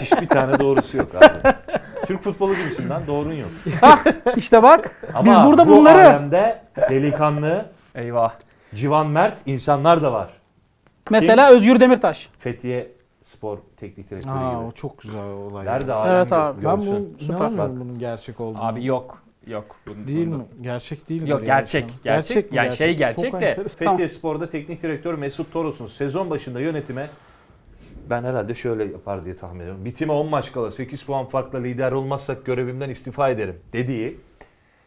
[0.00, 1.54] Hiçbir tane doğrusu yok abi.
[2.06, 3.48] Türk futbolu gibisin lan doğrun yok.
[4.36, 8.34] İşte bak Ama biz burada bu bunları alemde delikanlı, Eyvah.
[8.74, 10.30] civan mert insanlar da var.
[11.10, 12.28] mesela Özgür Demirtaş.
[12.38, 12.92] Fethiye
[13.22, 14.64] spor teknik direktörü Aa, gibi.
[14.66, 15.66] o çok güzel olay.
[15.66, 16.08] Nerede abi?
[16.10, 16.64] Evet abi.
[16.64, 17.34] Ben bunu Süper.
[17.36, 17.84] inanmıyorum Bak.
[17.84, 18.64] bunun gerçek olduğunu.
[18.64, 19.23] Abi yok.
[19.48, 19.76] Yok.
[19.86, 20.44] Bunun- Değil bunun- mi?
[20.60, 22.52] Gerçek değil Yok, gerçek, gerçek.
[22.52, 27.08] Yani şey gerçek de- Fethiye Spor'da teknik direktör Mesut Toros'un sezon başında yönetime
[28.10, 29.84] ben herhalde şöyle yapar diye tahmin ediyorum.
[29.84, 34.16] Bitime 10 maç kala 8 puan farkla lider olmazsak görevimden istifa ederim dediği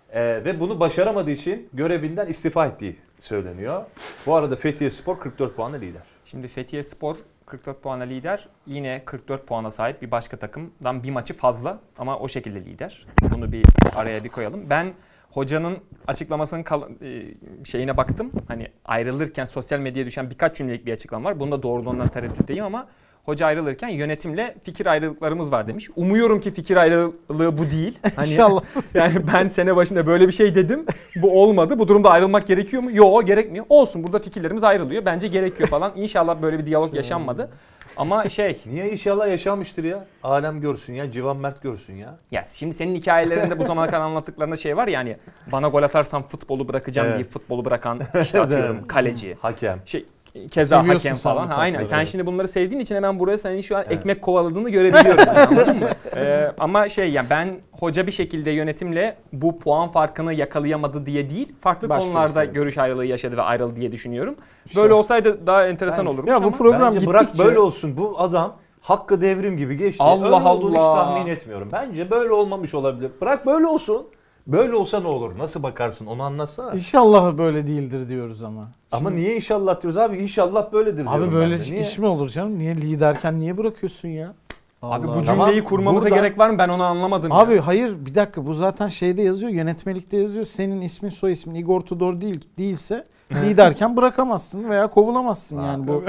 [0.10, 3.84] e, ve bunu başaramadığı için görevinden istifa ettiği söyleniyor.
[4.26, 6.02] Bu arada Fethiye Spor 44 puanla lider.
[6.26, 7.16] Şimdi Fethiye Spor
[7.48, 8.48] 44 puana lider.
[8.66, 13.06] Yine 44 puana sahip bir başka takımdan bir maçı fazla ama o şekilde lider.
[13.22, 14.70] Bunu bir araya bir koyalım.
[14.70, 14.94] Ben
[15.32, 16.66] hocanın açıklamasının
[17.02, 17.24] e,
[17.66, 18.32] şeyine baktım.
[18.48, 21.40] Hani ayrılırken sosyal medyaya düşen birkaç cümlelik bir açıklama var.
[21.40, 22.88] Bunda doğruluğundan tereddütteyim ama
[23.28, 25.90] hoca ayrılırken yönetimle fikir ayrılıklarımız var demiş.
[25.96, 28.00] Umuyorum ki fikir ayrılığı bu değil.
[28.16, 28.62] Hani İnşallah.
[28.94, 30.86] yani ben sene başında böyle bir şey dedim.
[31.16, 31.80] Bu olmadı.
[31.80, 32.92] Bu durumda ayrılmak gerekiyor mu?
[32.94, 33.66] Yok gerekmiyor.
[33.70, 35.06] Olsun burada fikirlerimiz ayrılıyor.
[35.06, 35.92] Bence gerekiyor falan.
[35.96, 37.50] İnşallah böyle bir diyalog yaşanmadı.
[37.98, 40.06] Ama şey Niye inşallah yaşanmıştır ya?
[40.24, 42.18] Alem görsün ya, Civan Mert görsün ya.
[42.32, 45.18] ya şimdi senin hikayelerinde bu zamana kadar anlattıklarında şey var ya hani
[45.52, 47.18] bana gol atarsam futbolu bırakacağım Evet.
[47.18, 49.38] deyip futbolu bırakan işte atıyorum kaleci.
[49.42, 49.80] Hakem.
[49.86, 50.06] Şey
[50.52, 51.48] keza Seviyorsun hakem falan.
[51.48, 51.84] Ha, aynen.
[51.84, 52.08] Sen evet.
[52.08, 53.98] şimdi bunları sevdiğin için hemen buraya senin şu an Evet.
[53.98, 55.24] ekmek kovaladığını görebiliyorum.
[55.28, 55.88] yani, anladın mı?
[56.16, 61.54] Ee, ama şey yani ben hoca bir şekilde yönetimle bu puan farkını yakalayamadı diye değil,
[61.62, 62.56] farklı Başka konularda sebep.
[62.56, 64.36] görüş ayrılığı yaşadı ve ayrıldı diye düşünüyorum.
[64.76, 67.98] Böyle olsaydı daha enteresan Ben- olurmuş Ya bu program Bence bırak gittikçe böyle olsun.
[67.98, 70.04] Bu adam hakkı devrim gibi geçti.
[70.04, 70.96] Allah Öyle olduğunu hiç Allah.
[70.96, 71.68] tahmin etmiyorum.
[71.72, 73.12] Bence böyle olmamış olabilir.
[73.22, 74.08] Bırak böyle olsun.
[74.48, 75.38] Böyle olsa ne olur?
[75.38, 76.06] Nasıl bakarsın?
[76.06, 76.72] Onu anlatsana.
[76.74, 78.68] İnşallah böyle değildir diyoruz ama.
[78.92, 80.18] Ama Şimdi- niye inşallah diyoruz abi?
[80.18, 81.72] İnşallah böyledir diyorum Abi böyle ben de.
[81.72, 81.82] Niye?
[81.82, 82.58] iş mi olur canım?
[82.60, 84.34] Niye liderken niye bırakıyorsun ya?
[84.82, 85.24] Abi bu Allah.
[85.24, 86.58] Tamam, cümleyi kurmamıza burada- gerek var mı?
[86.58, 87.32] Ben onu anlamadım.
[87.32, 87.38] ya.
[87.38, 90.46] Abi hayır bir dakika bu zaten şeyde yazıyor yönetmelikte yazıyor.
[90.46, 93.06] Senin ismin soy ismin Igor Tudor değil değilse
[93.36, 96.04] liderken bırakamazsın veya kovulamazsın yani bu.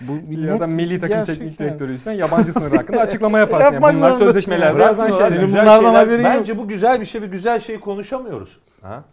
[0.00, 1.58] bu ya da milli takım teknik yani.
[1.58, 3.72] direktörüysen yabancı sınır hakkında açıklama yaparsın.
[3.72, 4.10] Yani bunlar
[4.80, 5.48] yazan Bırakmıyor şeyler.
[5.48, 6.32] bunlardan haberin yok.
[6.34, 8.60] Bence bu güzel bir şey ve güzel şeyi konuşamıyoruz.
[8.82, 9.04] Ha?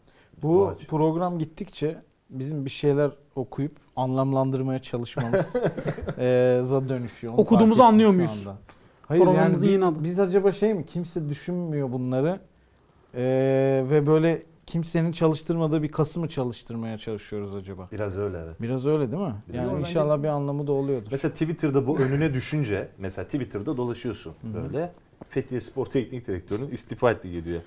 [0.43, 0.87] Bu Bu açı.
[0.87, 1.95] program gittikçe
[2.29, 5.55] bizim bir şeyler okuyup anlamlandırmaya çalışmamız
[6.19, 7.33] eee, za dönüşüyor.
[7.33, 8.47] Onu Okuduğumuzu anlıyor muyuz?
[9.07, 12.39] Hayır yani biz, biz acaba şey mi kimse düşünmüyor bunları
[13.17, 17.87] Eee, ve böyle kimsenin çalıştırmadığı bir kası mı çalıştırmaya çalışıyoruz acaba?
[17.91, 18.61] Biraz öyle evet.
[18.61, 19.35] Biraz öyle değil mi?
[19.49, 21.07] Biraz yani inşallah bir anlamı da oluyordur.
[21.11, 24.63] Mesela Twitter'da bu önüne düşünce, mesela Twitter'da dolaşıyorsun Hı hı.
[24.63, 24.91] böyle.
[25.29, 27.61] Fethiye Spor Teknik Direktörü'nün istifa etti geliyor.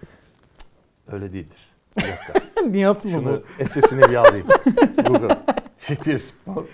[1.13, 1.59] Öyle değildir.
[1.97, 2.33] Bir dakika.
[2.67, 3.65] Nihat mı Şunu bu?
[3.65, 4.47] SS'ini bir alayım.
[5.07, 5.29] Google.
[5.79, 6.65] Fethiye Spor.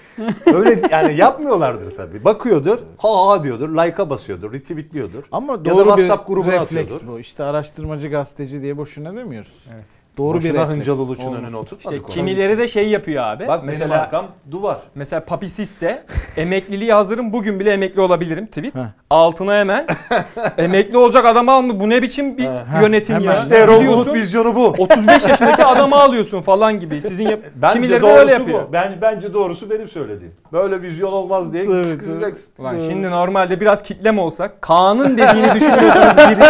[0.47, 2.25] Öyle yani yapmıyorlardır tabii.
[2.25, 5.25] Bakıyordur, ha ha diyordur, like'a basıyordur, retweetliyordur.
[5.33, 7.15] Ama da doğru bir WhatsApp grubuna refleks atıyordur.
[7.15, 7.19] bu.
[7.21, 9.67] İşte araştırmacı gazeteci diye boşuna demiyoruz.
[9.75, 10.02] Evet.
[10.19, 10.89] Doğru bir Boşuna refleks.
[10.89, 11.43] Hıncal Uluç'un Olmaz.
[11.43, 13.47] önüne oturtmadık İşte kimileri de şey yapıyor abi.
[13.49, 14.79] Bak mesela, benim arkam duvar.
[14.95, 16.03] mesela Papi Sisse
[16.37, 18.75] emekliliğe hazırım bugün bile emekli olabilirim tweet.
[18.75, 18.81] Heh.
[19.11, 19.87] Altına hemen
[20.59, 21.81] emekli olacak adamı almış.
[21.81, 23.27] Bu ne biçim bir Heh, yönetim hemen.
[23.27, 23.39] ya?
[23.39, 24.67] İşte Erol Bulut vizyonu bu.
[24.79, 27.03] 35 yaşındaki adamı alıyorsun falan gibi.
[27.03, 28.69] Sizin yap Bence kimileri de öyle yapıyor.
[28.69, 28.73] bu.
[28.73, 30.35] Ben, bence doğrusu benim söylediğim.
[30.53, 32.53] Böyle vizyon olmaz diye Evet, çıkacaksın.
[32.59, 36.45] Ulan şimdi normalde biraz kitlem olsak Kaan'ın dediğini düşünüyorsunuz biri.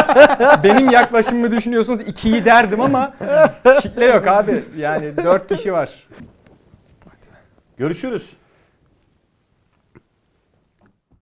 [0.65, 3.13] Benim yaklaşımımı düşünüyorsunuz ikiyi derdim ama
[3.83, 4.65] kitle yok abi.
[4.77, 6.09] Yani dört kişi var.
[7.77, 8.33] Görüşürüz.